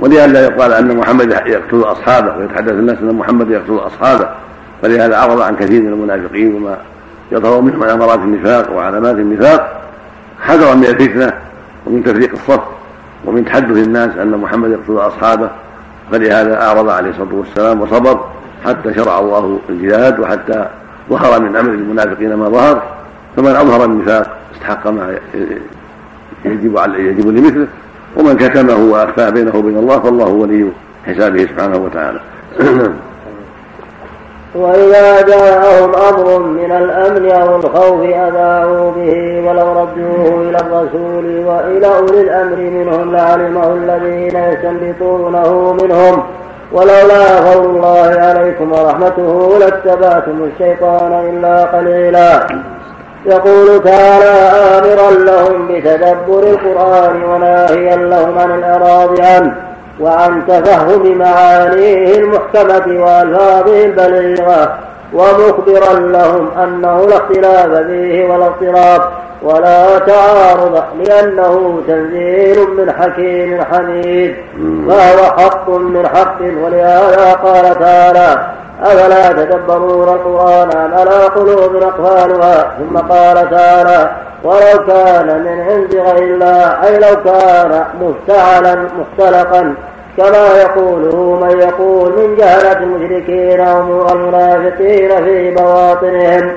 ولئلا 0.00 0.44
يقال 0.44 0.72
أن 0.72 0.96
محمد 0.96 1.30
يقتل 1.30 1.82
أصحابه 1.82 2.36
ويتحدث 2.36 2.72
الناس 2.72 2.98
أن 2.98 3.14
محمد 3.14 3.50
يقتل 3.50 3.78
أصحابه 3.86 4.28
فلهذا 4.82 5.14
أعرض 5.16 5.40
عن 5.40 5.56
كثير 5.56 5.82
من 5.82 5.92
المنافقين 5.92 6.54
وما 6.54 6.78
يظهر 7.32 7.60
منهم 7.60 7.80
من 7.80 7.88
امارات 7.88 8.18
النفاق 8.18 8.72
وعلامات 8.76 9.14
النفاق. 9.14 9.80
حذرا 10.40 10.74
من 10.74 10.84
الفتنة 10.84 11.32
ومن 11.86 12.04
تفريق 12.04 12.32
الصف 12.32 12.60
ومن 13.24 13.44
تحدث 13.44 13.86
الناس 13.86 14.10
أن 14.16 14.30
محمد 14.30 14.70
يقتل 14.70 14.98
أصحابه. 15.08 15.50
فلهذا 16.10 16.62
أعرض 16.62 16.88
عليه 16.88 17.10
الصلاة 17.10 17.34
والسلام 17.34 17.80
وصبر 17.80 18.24
حتى 18.64 18.94
شرع 18.94 19.18
الله 19.18 19.58
الجهاد 19.68 20.20
وحتى 20.20 20.68
ظهر 21.10 21.40
من 21.40 21.56
أمر 21.56 21.70
المنافقين 21.70 22.34
ما 22.34 22.48
ظهر 22.48 22.82
فمن 23.36 23.50
أظهر 23.50 23.84
النفاق 23.84 24.36
استحق 24.54 24.86
ما 24.86 25.18
يجب 26.44 26.78
يجب 26.98 27.28
لمثله 27.28 27.66
ومن 28.16 28.36
كتمه 28.36 28.76
وأخفاه 28.76 29.30
بينه 29.30 29.56
وبين 29.56 29.76
الله 29.76 29.98
فالله 29.98 30.26
ولي 30.26 30.70
حسابه 31.06 31.42
سبحانه 31.42 31.76
وتعالى. 31.76 32.20
وإذا 34.54 35.20
جاءهم 35.20 35.94
أمر 35.94 36.38
من 36.38 36.72
الأمن 36.72 37.30
أو 37.30 37.56
الخوف 37.56 38.00
أذاعوا 38.02 38.90
به 38.96 39.42
ولو 39.48 39.72
ردوه 39.72 40.40
إلى 40.40 40.58
الرسول 40.58 41.44
وإلى 41.46 41.86
أولي 41.86 42.20
الأمر 42.20 42.56
منهم 42.56 43.12
لعلمه 43.16 43.72
الذين 43.72 44.36
يستنبطونه 44.36 45.76
منهم. 45.82 46.22
ولولا 46.72 47.24
فضل 47.40 47.64
الله 47.64 48.16
عليكم 48.20 48.72
ورحمته 48.72 49.58
لاتبعتم 49.58 50.50
الشيطان 50.52 51.12
إلا 51.30 51.64
قليلا. 51.64 52.46
يقول 53.26 53.82
تعالى 53.84 54.34
آمرا 54.78 55.10
لهم 55.10 55.68
بتدبر 55.68 56.42
القرآن 56.42 57.24
وناهيا 57.24 57.96
لهم 57.96 58.38
عن 58.38 58.58
الإعراض 58.58 59.20
عنه. 59.20 59.54
وعن 60.00 60.42
تفهم 60.48 61.18
معانيه 61.18 62.16
المحكمة 62.16 63.04
وألفاظه 63.04 63.84
البليغة 63.84 64.78
ومخبرا 65.12 65.94
لهم 65.98 66.48
أنه 66.62 67.06
لا 67.06 67.16
اختلاف 67.16 67.86
فيه 67.86 68.24
ولا 68.24 68.46
اضطراب 68.46 69.02
ولا 69.42 69.98
تعارض 69.98 70.82
لأنه 70.98 71.82
تنزيل 71.88 72.58
من 72.76 72.92
حكيم 72.92 73.64
حميد 73.72 74.34
فهو 74.88 75.24
حق 75.24 75.68
من 75.68 76.08
حق 76.08 76.40
ولهذا 76.64 77.32
قال 77.32 77.78
تعالى 77.78 78.46
أفلا 78.82 79.44
تدبرون 79.44 80.08
القرآن 80.08 80.70
أم 80.70 80.94
على 80.94 81.24
قلوب 81.24 81.76
أقفالها؟ 81.76 82.76
ثم 82.78 82.96
قال 82.96 83.50
تعالى 83.50 84.10
ولو 84.44 84.86
كان 84.86 85.26
من 85.26 85.60
عند 85.70 85.94
غير 85.94 86.34
الله 86.34 86.86
أي 86.86 86.98
لو 86.98 87.22
كان 87.24 87.84
مفتعلا 88.00 88.76
مختلقا 88.98 89.74
كما 90.16 90.46
يقوله 90.62 91.38
من 91.42 91.60
يقول 91.60 92.12
من 92.12 92.36
جهلة 92.36 92.78
المشركين 92.78 93.60
والمنافقين 93.60 95.24
في 95.24 95.50
بواطنهم. 95.50 96.52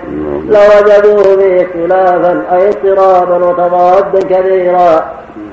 لوجدوا 0.50 1.24
فيه 1.24 1.62
اختلافا 1.62 2.42
أي 2.52 2.70
اضطرابا 2.70 3.46
وتضادا 3.46 4.20
كثيرا 4.20 5.06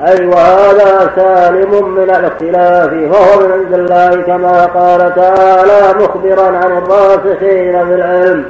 أي 0.07 0.27
وهذا 0.27 1.11
سالم 1.17 1.89
من 1.89 2.03
الاختلاف 2.03 2.91
فهو 2.91 3.41
من 3.41 3.53
عند 3.53 3.75
الله 3.75 4.23
كما 4.23 4.67
قال 4.67 5.15
تعالى 5.15 6.05
مخبرا 6.05 6.47
عن 6.47 6.79
الراسخين 6.79 7.87
في 7.87 7.95
العلم 7.95 8.45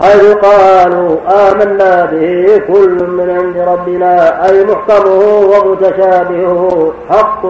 حيث 0.00 0.32
قالوا 0.32 1.16
آمنا 1.28 2.04
به 2.04 2.62
كل 2.68 3.04
من 3.04 3.30
عند 3.30 3.68
ربنا 3.68 4.46
أي 4.48 4.64
محكمه 4.64 5.38
ومتشابهه 5.38 6.92
حق 7.10 7.42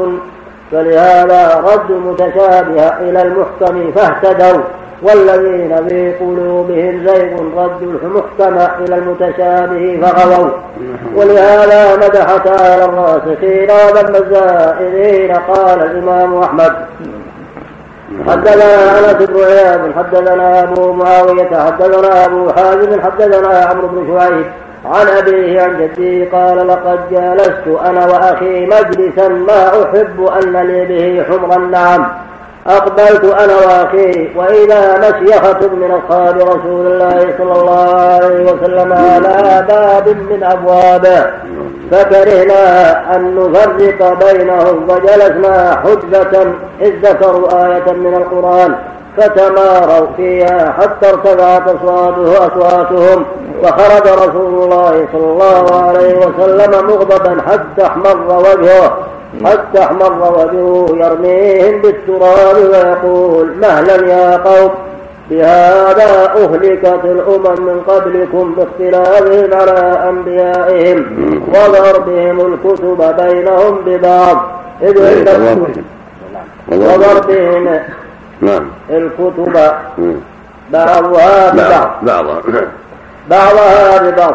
فلهذا 0.72 1.64
رد 1.64 1.90
المتشابه 1.90 2.88
إلى 2.88 3.22
المحكم 3.22 3.92
فاهتدوا 3.92 4.62
والذين 5.02 5.88
في 5.88 6.12
قلوبهم 6.12 7.06
زيغ 7.06 7.40
ردوا 7.56 7.92
المحكم 8.02 8.58
إلى 8.84 8.94
المتشابه 8.96 10.00
فغووا 10.02 10.50
ولهذا 11.14 11.96
مدح 11.96 12.36
تعالى 12.36 12.84
الراسخين 12.84 13.70
وذم 13.70 14.14
الزائرين 14.16 15.36
قال 15.36 15.82
الإمام 15.82 16.38
أحمد 16.38 16.72
حدثنا 18.28 18.98
أنس 18.98 19.26
بن 19.28 19.44
عياض 19.44 19.80
حدثنا 19.96 20.62
أبو 20.62 20.92
معاوية 20.92 21.58
حدثنا 21.66 22.24
أبو 22.24 22.52
حازم 22.52 23.00
حدثنا 23.00 23.58
عمرو 23.58 23.88
بن 23.88 24.18
شعيب 24.18 24.46
عن 24.84 25.08
أبيه 25.08 25.62
عن 25.62 25.78
جدي 25.78 26.24
قال 26.24 26.68
لقد 26.68 26.98
جالست 27.10 27.80
أنا 27.86 28.06
وأخي 28.06 28.66
مجلسا 28.66 29.28
ما 29.28 29.68
أحب 29.68 30.26
ان 30.42 30.56
لي 30.56 30.84
به 30.84 31.24
حمر 31.24 31.56
النعم 31.56 32.08
أقبلت 32.66 33.24
أنا 33.24 33.54
وأخي 33.56 34.28
وإذا 34.36 34.98
مشيخه 34.98 35.68
من 35.68 35.90
أصحاب 35.90 36.36
رسول 36.36 36.86
الله 36.86 37.34
صلى 37.38 37.52
الله 37.52 37.94
عليه 37.94 38.52
وسلم 38.52 38.92
على 38.92 39.64
باب 39.68 40.08
من 40.08 40.42
أبوابه 40.42 41.26
فكرهنا 41.90 43.16
أن 43.16 43.52
نفرق 43.52 44.30
بينهم 44.32 44.88
فجلسنا 44.88 45.80
حجة 45.84 46.42
إذ 46.80 46.92
ذكروا 47.02 47.66
آية 47.66 47.92
من 47.92 48.14
القرآن. 48.14 48.74
فتماروا 49.18 50.06
فيها 50.16 50.74
حتى 50.78 51.10
ارتفعت 51.10 51.62
أصواته 51.68 52.46
أصواتهم. 52.46 53.24
فخرج 53.62 54.06
رسول 54.06 54.62
الله 54.62 55.06
صلى 55.12 55.24
الله 55.24 55.82
عليه 55.86 56.14
وسلم 56.16 56.86
مغضبا 56.86 57.42
حتى 57.46 57.86
احمر 57.86 58.16
وجهه 58.38 58.98
حتى 59.44 59.78
احمر 59.82 60.12
وجهه 60.38 60.86
يرميهم 60.90 61.82
بالتراب 61.82 62.56
ويقول 62.56 63.46
مهلا 63.60 64.06
يا 64.06 64.36
قوم 64.36 64.70
بهذا 65.30 66.32
أهلكت 66.36 67.00
الأمم 67.04 67.66
من 67.66 67.80
قبلكم 67.88 68.54
باختلافهم 68.54 69.54
على 69.60 70.08
أنبيائهم 70.08 70.98
وضربهم 71.48 72.40
الكتب 72.40 73.14
بينهم 73.18 73.78
ببعض. 73.86 74.36
إذ 74.82 74.98
وضربهم 76.72 77.80
نعم. 78.41 78.70
الكتب 78.91 79.53
بعضها 80.72 81.53
ببعض. 81.53 81.91
بعضها. 82.03 82.43
بعضها 83.30 83.98
ببعض. 84.02 84.34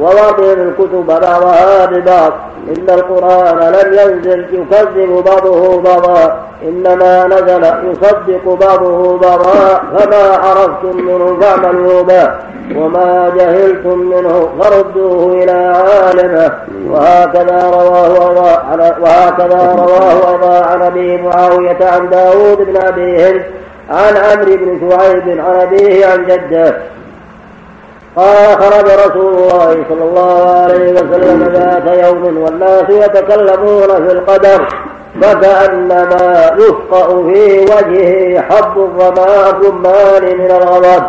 ووضع 0.00 0.52
الكتب 0.52 1.06
بعضها 1.06 1.86
ببعض 1.86 2.32
إن 2.68 2.86
القرآن 2.88 3.72
لم 3.72 3.98
ينزل 3.98 4.46
يكذب 4.52 5.24
بعضه 5.26 5.80
بعضا. 5.80 6.36
إنما 6.62 7.26
نزل 7.26 7.64
يصدق 7.90 8.58
بعضه 8.60 9.18
بعضا. 9.18 9.80
فما 9.98 10.36
عرفتم 10.36 10.96
منه 10.96 11.38
فاعملوا 11.40 12.02
به. 12.02 12.30
وما 12.76 13.32
جهلتم 13.36 13.98
منه 13.98 14.48
فردوه 14.60 15.42
إلى 15.42 15.52
عالمه. 15.52 16.52
وهكذا 16.90 17.70
رواه 17.70 18.30
وهكذا 19.00 19.74
رواه 19.78 20.30
أيضا 20.30 20.64
عن 20.66 20.82
أبي 20.82 21.22
معاوية 21.22 21.78
عن 21.80 22.10
داود 22.10 22.58
بن 22.58 22.76
أبي 22.76 23.24
هند 23.24 23.42
عن 23.90 24.16
عمرو 24.16 24.56
بن 24.56 24.90
شعيب 24.90 25.40
عن 25.40 25.60
أبيه 25.60 26.06
عن 26.06 26.26
جده. 26.26 26.74
قال 28.16 28.56
خرج 28.62 28.90
رسول 28.90 29.34
الله 29.34 29.84
صلى 29.88 30.04
الله 30.04 30.50
عليه 30.62 30.92
وسلم 30.92 31.52
ذات 31.52 32.04
يوم 32.04 32.38
والناس 32.38 32.84
يتكلمون 32.90 34.06
في 34.06 34.12
القدر 34.12 34.68
فكأنما 35.22 36.50
يفقأ 36.58 37.06
في 37.22 37.60
وجهه 37.60 38.40
حب 38.40 38.76
الرماء 38.76 39.50
الرمان 39.50 40.38
من 40.38 40.50
الغضب. 40.50 41.02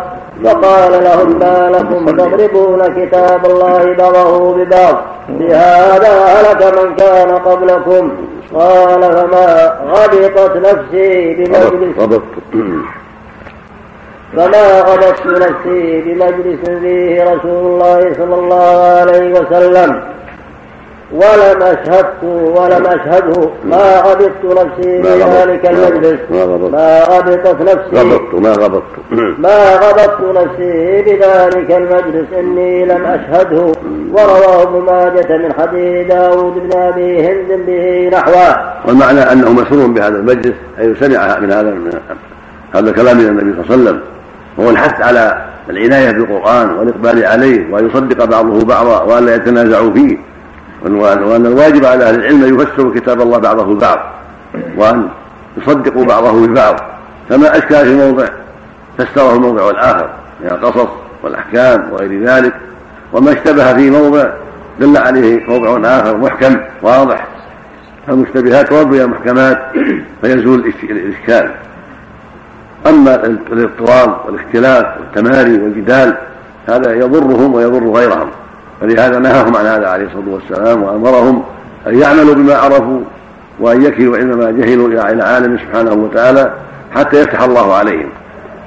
فقال 0.44 1.04
لهم 1.04 1.38
ما 1.38 1.70
لكم 1.70 2.16
تضربون 2.16 3.06
كتاب 3.06 3.46
الله 3.46 3.94
بعضه 3.98 4.54
ببعض 4.54 4.96
بهذا 5.28 6.24
هلك 6.24 6.78
من 6.78 6.94
كان 6.96 7.38
قبلكم. 7.38 8.12
قال 8.54 9.00
فما 9.00 9.78
غبطت 9.88 10.56
نفسي 10.56 11.34
بمجلس. 11.34 11.96
فما 14.36 14.80
غضبت 14.80 15.26
نفسي 15.26 16.00
بمجلس 16.00 16.80
فيه 16.80 17.24
رسول 17.24 17.66
الله 17.66 18.14
صلى 18.18 18.34
الله 18.34 19.00
عليه 19.00 19.40
وسلم 19.40 20.02
ولم 21.12 21.62
أشهدت 21.62 22.22
ولم 22.24 22.86
أشهده 22.86 23.50
ما 23.64 24.00
غبطت 24.00 24.44
نفسي 24.44 25.02
بذلك 25.02 25.66
المجلس. 25.66 26.18
ما 26.30 27.02
غبطت 27.02 27.62
نفسي. 27.62 27.96
غبطت 27.96 28.34
ما 28.34 28.52
غبطت. 28.52 28.82
ما 29.38 29.76
غبطت 29.76 30.20
نفسي 30.20 31.02
بذلك 31.02 31.70
المجلس. 31.70 32.26
إني 32.38 32.84
لم 32.84 33.04
أشهده. 33.06 33.72
ورواه 34.12 34.62
ابن 34.62 34.82
ماجة 34.86 35.36
من 35.36 35.52
حديث 35.58 36.06
داود 36.06 36.54
بن 36.54 36.78
أبي 36.78 37.26
هند 37.26 37.66
به 37.66 38.10
نحوه. 38.12 38.56
والمعنى 38.86 39.20
أنه 39.20 39.52
مسرور 39.52 39.86
بهذا 39.86 40.16
المجلس 40.16 40.54
أي 40.78 40.94
سمع 41.00 41.38
من 41.38 41.52
هذا 41.52 41.74
هذا 42.74 42.92
كلام 42.92 43.18
النبي 43.18 43.52
صلى 43.52 43.64
الله 43.64 43.72
عليه 43.72 43.82
وسلم. 43.82 44.00
وهو 44.56 44.70
الحث 44.70 45.00
على 45.00 45.44
العناية 45.70 46.10
بالقرآن 46.10 46.70
والإقبال 46.70 47.24
عليه 47.24 47.72
وأن 47.72 47.86
يصدق 47.86 48.24
بعضه 48.24 48.64
بعضا 48.64 49.02
وأن 49.02 49.26
لا 49.26 49.34
يتنازعوا 49.34 49.92
فيه. 49.92 50.18
وأن 50.84 51.46
الواجب 51.46 51.84
على 51.84 52.04
أهل 52.04 52.14
العلم 52.14 52.60
يفسروا 52.60 52.94
كتاب 52.94 53.20
الله 53.20 53.38
بعضه 53.38 53.72
البعض 53.72 53.98
وأن 54.76 55.08
يصدقوا 55.56 56.04
بعضه 56.04 56.46
ببعض. 56.46 56.80
فما 57.28 57.58
أشكى 57.58 57.84
في 57.84 57.94
موضع 57.94 58.26
فسره 58.98 59.34
الموضع 59.34 59.70
الآخر 59.70 60.10
من 60.40 60.50
القصص 60.50 60.88
والأحكام 61.22 61.88
وغير 61.92 62.24
ذلك. 62.24 62.52
وما 63.12 63.32
اشتبه 63.32 63.74
في 63.74 63.90
موضع 63.90 64.24
دل 64.80 64.96
عليه 64.96 65.46
موضع 65.48 65.98
آخر 66.00 66.16
محكم 66.16 66.56
واضح. 66.82 67.26
فالمشتبهات 68.06 68.68
ترد 68.68 68.92
إلى 68.92 69.04
المحكمات 69.04 69.62
فيزول 70.20 70.72
الإشكال. 70.82 71.50
أما 72.86 73.14
الاضطراب 73.52 74.16
والاختلاف 74.26 74.86
والتماري 75.00 75.58
والجدال 75.62 76.16
هذا 76.68 76.94
يضرهم 76.94 77.54
ويضر 77.54 77.88
غيرهم. 77.88 78.28
فلهذا 78.80 79.18
نهاهم 79.18 79.56
عن 79.56 79.66
هذا 79.66 79.88
عليه 79.88 80.06
الصلاة 80.06 80.28
والسلام 80.28 80.82
وأمرهم 80.82 81.42
أن 81.86 81.98
يعملوا 81.98 82.34
بما 82.34 82.54
عرفوا 82.54 83.00
وأن 83.60 83.82
يكلوا 83.82 84.18
ما 84.18 84.50
جهلوا 84.50 84.88
إلى 84.88 85.22
عالم 85.22 85.58
سبحانه 85.58 85.92
وتعالى 85.92 86.52
حتى 86.94 87.20
يفتح 87.20 87.42
الله 87.42 87.74
عليهم. 87.74 88.08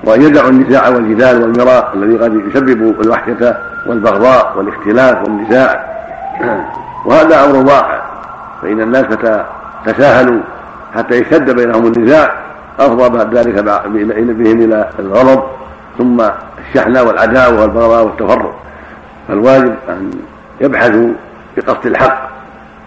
وأن 0.04 0.22
يدعوا 0.22 0.50
النزاع 0.50 0.90
والجدال 0.90 1.42
والمراء 1.42 1.92
الذي 1.94 2.18
قد 2.18 2.42
يسبب 2.48 3.02
الوحشة 3.02 3.58
والبغضاء 3.88 4.54
والاختلاف 4.58 5.24
والنزاع. 5.24 5.86
وهذا 7.06 7.46
أمر 7.46 7.56
واقع. 7.56 8.02
فإن 8.62 8.82
الناس 8.82 9.06
تساهلوا 9.86 10.40
حتى 10.96 11.16
يشتد 11.16 11.50
بينهم 11.56 11.86
النزاع. 11.86 12.45
أفضى 12.80 13.10
بعد 13.10 13.38
ذلك 13.38 13.64
بهم 13.64 14.62
إلى 14.62 14.90
الغضب 15.00 15.44
ثم 15.98 16.22
الشحنة 16.68 17.04
والعداوة 17.04 17.62
والبغضاء 17.62 18.06
والتفرق. 18.06 18.56
فالواجب 19.28 19.76
أن 19.90 20.12
يبحثوا 20.62 21.10
بقصد 21.58 21.86
الحق 21.86 22.30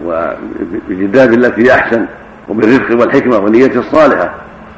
وبجداد 0.05 1.33
التي 1.33 1.73
أحسن 1.73 2.05
وبالرفق 2.49 2.99
والحكمة 2.99 3.37
والنية 3.37 3.79
الصالحة. 3.79 4.31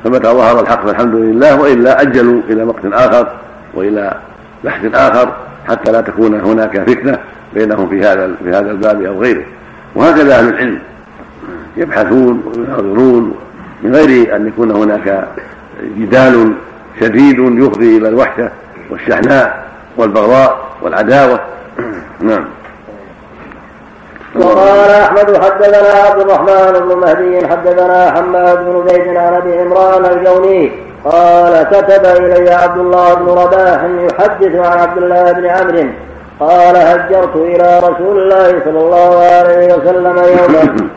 فمتى 0.03 0.27
ظهر 0.27 0.61
الحق 0.61 0.85
فالحمد 0.85 1.15
لله 1.15 1.61
وإلا 1.61 2.01
أجلوا 2.01 2.41
إلى 2.49 2.63
وقت 2.63 2.85
آخر 2.85 3.27
وإلى 3.73 4.17
بحث 4.63 4.95
آخر 4.95 5.33
حتى 5.67 5.91
لا 5.91 6.01
تكون 6.01 6.39
هناك 6.39 6.89
فتنة 6.89 7.19
بينهم 7.53 7.89
في 7.89 7.99
هذا 7.99 8.31
في 8.43 8.49
هذا 8.49 8.71
الباب 8.71 9.01
أو 9.01 9.21
غيره. 9.21 9.43
وهكذا 9.95 10.39
أهل 10.39 10.47
العلم 10.47 10.79
يبحثون 11.77 12.43
ويناظرون 12.45 13.35
من 13.83 13.95
غير 13.95 14.35
أن 14.35 14.47
يكون 14.47 14.71
هناك 14.71 15.27
جدال 15.97 16.53
شديد 16.99 17.39
يفضي 17.39 17.97
إلى 17.97 18.09
الوحشة 18.09 18.49
والشحناء 18.89 19.63
والبغضاء 19.97 20.59
والعداوة. 20.81 21.39
نعم. 22.19 22.45
وقال 24.35 24.89
أحمد 24.89 25.37
حدثنا 25.37 25.77
عبد 25.77 26.21
الرحمن 26.21 26.79
بن 26.79 26.95
مهدي 26.95 27.47
حدثنا 27.47 28.11
حماد 28.11 28.65
بن 28.65 28.89
زيد 28.89 29.17
عن 29.17 29.33
أبي 29.33 29.59
عمران 29.59 30.05
الجوني 30.05 30.71
قال 31.05 31.63
كتب 31.63 32.05
إلي 32.05 32.49
عبد 32.49 32.77
الله 32.77 33.13
بن 33.13 33.25
رباح 33.25 33.83
يحدث 33.83 34.55
عن 34.55 34.79
عبد 34.79 34.97
الله 34.97 35.31
بن 35.31 35.45
عمرو 35.45 35.89
قال 36.39 36.77
هجرت 36.77 37.35
إلى 37.35 37.79
رسول 37.79 38.19
الله 38.19 38.61
صلى 38.65 38.79
الله 38.79 39.23
عليه 39.23 39.73
وسلم 39.73 40.17
يوما 40.17 40.75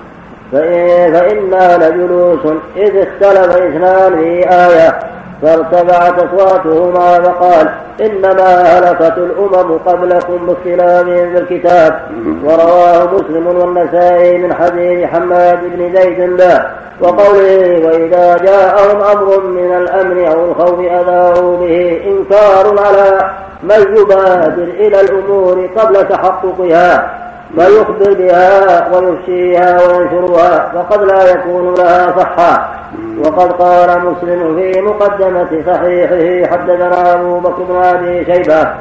فإنا 0.55 1.89
لجلوس 1.89 2.57
إذ 2.77 2.97
اختلف 2.97 3.57
إثنان 3.57 4.17
في 4.17 4.51
آية 4.51 4.99
فارتفعت 5.43 6.15
أصواتهما 6.19 7.19
وقال 7.19 7.69
إنما 8.01 8.63
هلكت 8.63 9.19
الأمم 9.19 9.79
قبلكم 9.79 10.47
باختلافهم 10.47 11.35
في 11.35 11.39
الكتاب. 11.39 12.01
ورواه 12.45 13.05
مسلم 13.15 13.47
والنسائي 13.47 14.39
من 14.39 14.55
حديث 14.55 15.09
حماد 15.09 15.59
بن 15.63 15.95
زيد 15.97 16.21
له 16.21 16.67
وقوله 17.01 17.87
وإذا 17.87 18.37
جاءهم 18.37 19.03
أمر 19.03 19.41
من 19.41 19.75
الأمن 19.77 20.25
أو 20.25 20.45
الخوف 20.45 20.81
أذاعوا 20.81 21.57
به 21.57 22.03
إنكار 22.07 22.79
على 22.87 23.31
من 23.63 23.97
يبادر 23.97 24.63
إلى 24.63 25.01
الأمور 25.01 25.69
قبل 25.77 26.09
تحققها. 26.09 27.24
فيخبر 27.57 28.15
بها 28.15 28.97
ويفشيها 28.97 29.87
وينشرها 29.87 30.73
فقد 30.75 31.03
لا 31.03 31.31
يكون 31.31 31.75
لها 31.75 32.15
صحة. 32.19 32.71
وقد 33.19 33.53
قال 33.53 34.01
مسلم 34.01 34.57
في 34.57 34.81
مقدمة 34.81 35.63
صحيحه 35.67 36.53
حدثنا 36.53 37.15
أبو 37.15 37.39
بكر 37.39 37.63
بن 37.63 37.77
أبي 37.77 38.25
شيبة. 38.25 38.75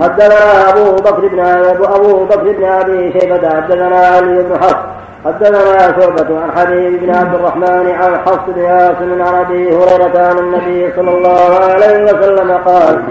حدثنا 0.00 0.70
أبو 0.70 0.96
بكر 0.96 1.28
بن 1.28 1.40
أبو 1.40 2.24
بكر 2.24 2.52
بن 2.52 2.64
أبي 2.64 3.20
شيبة. 3.20 3.48
حدثنا 3.48 3.98
علي 4.06 4.42
بن 4.42 4.58
حفص. 4.58 4.76
حدثنا 5.24 5.80
شعبة 6.00 6.40
عن 6.42 6.50
حبيب 6.56 7.00
بن 7.02 7.10
عبد 7.14 7.34
الرحمن 7.34 7.94
عن 8.00 8.18
حفص 8.26 8.40
بن 8.48 8.64
عاصم 8.64 9.22
عن 9.22 9.34
أبي 9.34 9.76
هريرة 9.76 10.26
عن 10.28 10.38
النبي 10.38 10.92
صلى 10.96 11.10
الله 11.10 11.58
عليه 11.58 12.04
وسلم 12.04 12.50
قال 12.50 13.02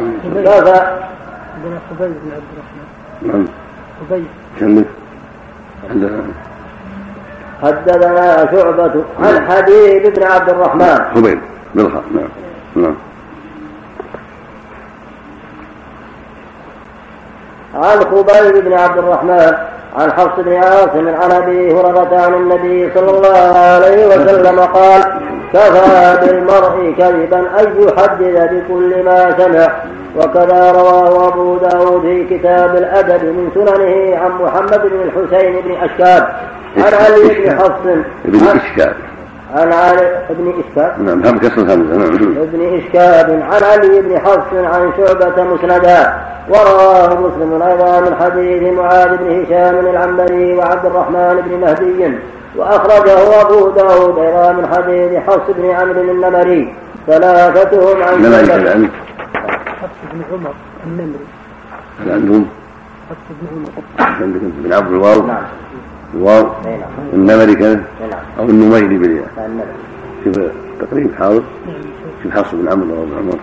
كفى 0.45 0.67
بن 1.97 2.31
عبد 2.35 2.49
الرحمن. 3.23 3.47
نعم 4.09 4.09
خبيب 4.09 4.25
كمل 4.59 4.85
حدثنا 7.63 8.51
شعبة 8.51 9.03
عن 9.19 9.47
حبيب 9.51 10.13
بن 10.13 10.23
عبد 10.23 10.49
الرحمن. 10.49 11.05
خبيب 11.15 11.39
بالخاء 11.75 12.03
نعم 12.15 12.29
نعم. 12.75 12.95
عن 17.75 17.99
خبيب 17.99 18.65
بن 18.65 18.73
عبد 18.73 18.97
الرحمن 18.97 19.53
عن 19.97 20.11
حفص 20.11 20.39
بن 20.39 20.53
عاصم 20.53 21.07
عن 21.07 21.31
أبي 21.31 21.73
هريرة 21.73 22.21
عن 22.25 22.33
النبي 22.33 22.89
صلى 22.95 23.09
الله 23.11 23.57
عليه 23.57 24.07
وسلم 24.07 24.59
قال 24.59 25.03
كفى 25.53 26.17
بالمرء 26.21 26.95
كذبا 26.97 27.39
أن 27.39 27.83
يحدث 27.83 28.51
بكل 28.51 29.03
ما 29.05 29.35
سمع. 29.37 29.71
وكذا 30.17 30.71
رواه 30.71 31.27
أبو 31.27 31.57
داود 31.57 32.01
في 32.01 32.37
كتاب 32.37 32.75
الأدب 32.75 33.23
من 33.23 33.49
سننه 33.55 34.17
عن 34.17 34.31
محمد 34.41 34.81
بن 34.81 35.01
الحسين 35.05 35.53
بن 35.61 35.71
أشكاب. 35.83 36.29
عن 36.77 36.93
علي 36.93 37.33
بن 37.33 37.51
حفص. 37.57 37.71
ابن 38.25 38.47
عن- 38.47 38.57
إشكال 38.57 38.93
عن 39.55 39.73
علي 39.73 40.11
بن 40.29 40.53
إشكاب. 40.67 41.01
نعم 41.01 41.23
هم 41.25 41.37
كسر 41.39 41.61
همزة 41.61 41.97
نعم. 41.97 42.35
ابن 42.37 42.79
إشكاب. 42.81 43.43
عن 43.51 43.63
علي 43.63 44.01
بن 44.01 44.19
حفص 44.19 44.53
عن 44.53 44.91
شعبة 44.97 45.43
مسندا 45.43 46.13
ورواه 46.49 47.07
مسلم 47.07 47.61
أيضا 47.61 47.99
من 47.99 48.15
حديث 48.21 48.73
معاذ 48.73 49.17
بن 49.17 49.43
هشام 49.45 49.79
العنبري 49.87 50.55
وعبد 50.55 50.85
الرحمن 50.85 51.41
بن 51.45 51.61
مهدي. 51.61 52.13
وأخرجه 52.55 53.41
أبو 53.41 53.69
داود 53.69 54.17
أيضا 54.19 54.51
من 54.51 54.67
حديث 54.75 55.19
حفص 55.27 55.49
بن 55.57 55.69
عمرو 55.69 56.01
النمري. 56.01 56.73
ثلاثتهم 57.07 58.03
عن 58.03 58.45
شعبة. 58.47 58.89
بن 60.19 60.25
عمر 60.33 60.53
النمري. 60.85 61.19
هل 61.99 62.11
عندهم 62.11 62.45
حفص 63.09 63.17
بن 63.41 63.47
عمر. 63.51 64.21
عندكم 64.21 64.51
بن 64.63 64.73
عبد 64.73 64.91
الواو. 64.91 65.27
نعم. 65.27 65.43
الواو. 66.13 66.43
نعم. 66.65 66.79
النمري 67.13 67.55
كذا. 67.55 67.75
نعم. 67.75 68.19
أو 68.39 68.45
النميري 68.45 68.97
بالياء. 68.97 69.27
شوف 70.23 70.39
تقريب 70.81 71.15
حاضر. 71.19 71.43
شوف. 72.23 72.33
حفص 72.33 72.55
بن 72.55 72.69
عمرو 72.69 73.05
بن 73.05 73.17
عمر 73.17 73.39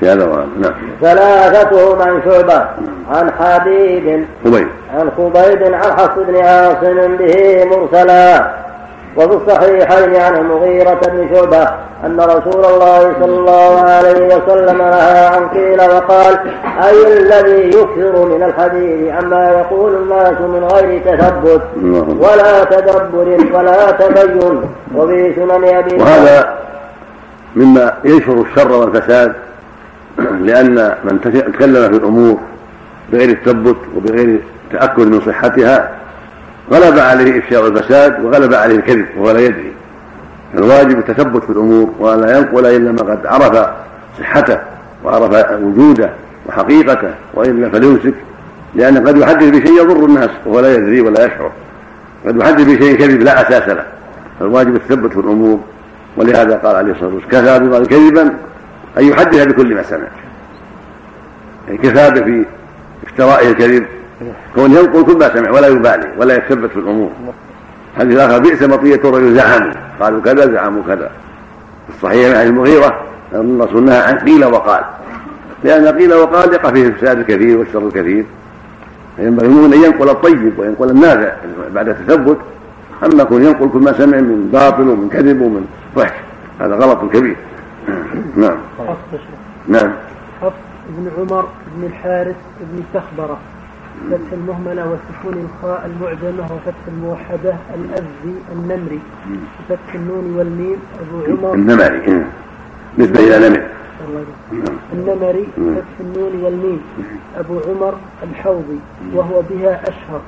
في 0.00 0.08
هذا 0.08 0.24
وهذا 0.24 0.48
نعم. 0.60 0.72
ثلاثتهم 1.00 2.02
عن 2.02 2.20
شعبة. 2.24 2.66
عن 3.10 3.30
حبيب. 3.30 4.26
خبيب 4.44 4.68
عن 4.94 5.10
خبيب 5.16 5.62
عن 5.62 5.82
حفص 5.82 6.18
بن 6.28 6.36
عاصم 6.36 7.16
به 7.16 7.64
مرسلا. 7.64 8.61
وفي 9.16 9.34
الصحيحين 9.34 10.16
عن 10.16 10.36
المغيرة 10.36 11.00
بن 11.06 11.28
شعبة 11.34 11.68
أن 12.06 12.20
رسول 12.20 12.64
الله 12.64 13.12
صلى 13.20 13.38
الله 13.38 13.80
عليه 13.80 14.36
وسلم 14.36 14.78
نهى 14.78 15.26
عن 15.26 15.48
قيل 15.48 15.80
وقال 15.80 16.38
أي 16.84 17.18
الذي 17.18 17.68
يكثر 17.68 18.24
من 18.24 18.42
الحديث 18.42 19.12
عما 19.12 19.50
يقول 19.50 19.94
الناس 19.94 20.40
من 20.40 20.68
غير 20.72 21.00
تثبت. 21.04 21.62
ولا 22.18 22.64
تدبر 22.64 23.46
ولا 23.54 23.90
تبين. 23.90 24.62
وفي 24.94 25.34
سنن 25.36 25.64
أبي 25.64 25.94
وهذا 25.94 26.58
مما 27.56 27.94
ينشر 28.04 28.40
الشر 28.40 28.72
والفساد 28.72 29.32
لأن 30.18 30.94
من 31.04 31.20
تكلم 31.20 31.90
في 31.90 31.96
الأمور 31.96 32.38
بغير 33.12 33.28
التثبت 33.28 33.76
وبغير 33.96 34.40
تأكد 34.72 35.06
من 35.06 35.20
صحتها 35.20 35.90
غلب 36.70 36.98
عليه 36.98 37.38
إفشاء 37.38 37.66
الفساد 37.66 38.24
وغلب 38.24 38.54
عليه 38.54 38.76
الكذب 38.76 39.06
وهو 39.16 39.30
لا 39.30 39.40
يدري. 39.40 39.72
الواجب 40.54 40.98
التثبت 40.98 41.44
في 41.44 41.50
الأمور 41.50 41.90
ولا 41.98 42.38
ينقل 42.38 42.66
إلا 42.66 42.92
ما 42.92 42.98
قد 42.98 43.26
عرف 43.26 43.68
صحته 44.18 44.58
وعرف 45.04 45.50
وجوده 45.52 46.10
وحقيقته 46.46 47.14
وإلا 47.34 47.70
فليمسك. 47.70 48.14
لأن 48.74 49.08
قد 49.08 49.16
يحدث 49.16 49.48
بشيء 49.48 49.82
يضر 49.82 50.04
الناس 50.04 50.30
وهو 50.46 50.60
لا 50.60 50.74
يدري 50.74 51.00
ولا 51.00 51.24
يشعر. 51.26 51.52
قد 52.26 52.36
يحدث 52.36 52.64
بشيء 52.64 52.98
كذب 52.98 53.22
لا 53.22 53.48
أساس 53.48 53.68
له. 53.68 53.84
فالواجب 54.40 54.76
التثبت 54.76 55.12
في 55.12 55.20
الأمور. 55.20 55.60
ولهذا 56.16 56.56
قال 56.56 56.76
عليه 56.76 56.92
الصلاة 56.92 57.14
والسلام 57.14 57.44
كفى 57.44 57.58
بالمرء 57.58 57.84
كذبا. 57.84 58.22
أن 58.98 59.04
يحدث 59.04 59.46
بكل 59.46 59.74
ما 59.74 59.82
سمع. 59.82 60.08
يعني 61.68 61.78
كفى 61.78 62.24
في 62.24 62.44
افترائه 63.06 63.48
الكذب. 63.48 63.86
كون 64.54 64.70
ينقل 64.70 65.04
كل 65.04 65.18
ما 65.18 65.34
سمع 65.34 65.50
ولا 65.50 65.68
يبالي 65.68 66.08
ولا 66.18 66.36
يتثبت 66.36 66.70
في 66.70 66.76
الأمور. 66.76 67.10
حديث 67.98 68.18
آخر 68.18 68.38
بئس 68.38 68.62
مطية 68.62 68.94
الرجل 68.94 69.34
زعموا 69.34 69.72
قالوا 70.00 70.22
كذا 70.22 70.52
زعموا 70.52 70.82
كذا. 70.86 71.10
الصحيح 71.88 72.38
عن 72.38 72.46
المغيرة 72.46 73.00
أن 73.34 73.60
الرسول 73.60 73.82
نهى 73.84 73.98
عن 73.98 74.18
قيل 74.18 74.44
وقال. 74.44 74.84
لأن 75.64 75.98
قيل 75.98 76.14
وقال 76.14 76.54
يقع 76.54 76.70
فيه 76.70 76.86
الفساد 76.86 77.18
الكثير 77.18 77.58
والشر 77.58 77.86
الكثير. 77.86 78.24
فينبغي 79.16 79.46
المؤمن 79.46 79.72
أن 79.72 79.84
ينقل 79.84 80.08
الطيب 80.08 80.58
وينقل 80.58 80.90
النافع 80.90 81.32
بعد 81.74 81.88
التثبت. 81.88 82.38
أما 83.04 83.24
كون 83.24 83.44
ينقل 83.44 83.68
كل 83.68 83.78
ما 83.78 83.92
سمع 83.92 84.16
من 84.16 84.48
باطل 84.52 84.88
ومن 84.88 85.08
كذب 85.08 85.40
ومن 85.40 85.66
فحش 85.96 86.14
هذا 86.60 86.74
غلط 86.74 87.12
كبير. 87.12 87.36
نعم. 88.36 88.56
نعم. 89.68 89.92
حفص 90.42 90.52
بن 90.88 91.10
عمر 91.18 91.48
بن 91.76 91.86
الحارث 91.86 92.36
بن 92.60 92.82
سخبرة 92.94 93.38
فتح 94.10 94.32
المهملة 94.32 94.82
وسكون 94.92 95.36
الخاء 95.44 95.86
المعجمة 95.86 96.44
وفتح 96.54 96.82
الموحدة 96.88 97.54
الأزدي 97.74 98.36
النمري 98.52 99.00
وفتح 99.58 99.94
النون 99.94 100.36
والميم 100.36 100.76
أبو 101.00 101.16
عمر. 101.28 101.54
النمري 101.54 102.24
نسبة 102.98 103.20
إلى 103.20 103.48
نمر. 103.48 103.62
النمري 104.92 105.46
فتح 105.56 105.94
النون 106.00 106.44
والميم 106.44 106.80
أبو 107.36 107.60
عمر 107.68 107.94
الحوضي 108.22 108.80
وهو 109.14 109.42
بها 109.50 109.82
أشهر. 109.82 110.20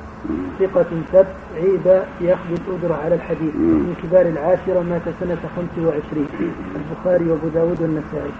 ثقة 0.59 0.85
ثبت 1.13 1.25
عيبة 1.55 2.03
يأخذ 2.21 2.49
الأجرة 2.67 2.95
على 3.05 3.15
الحديث. 3.15 3.55
من 3.55 3.95
كبار 4.03 4.25
العاشرة 4.25 4.81
مات 4.89 5.01
سنة 5.19 5.37
25 5.55 6.27
البخاري 6.75 7.25
وأبو 7.29 7.47
داود 7.47 7.81
والنسائي. 7.81 8.31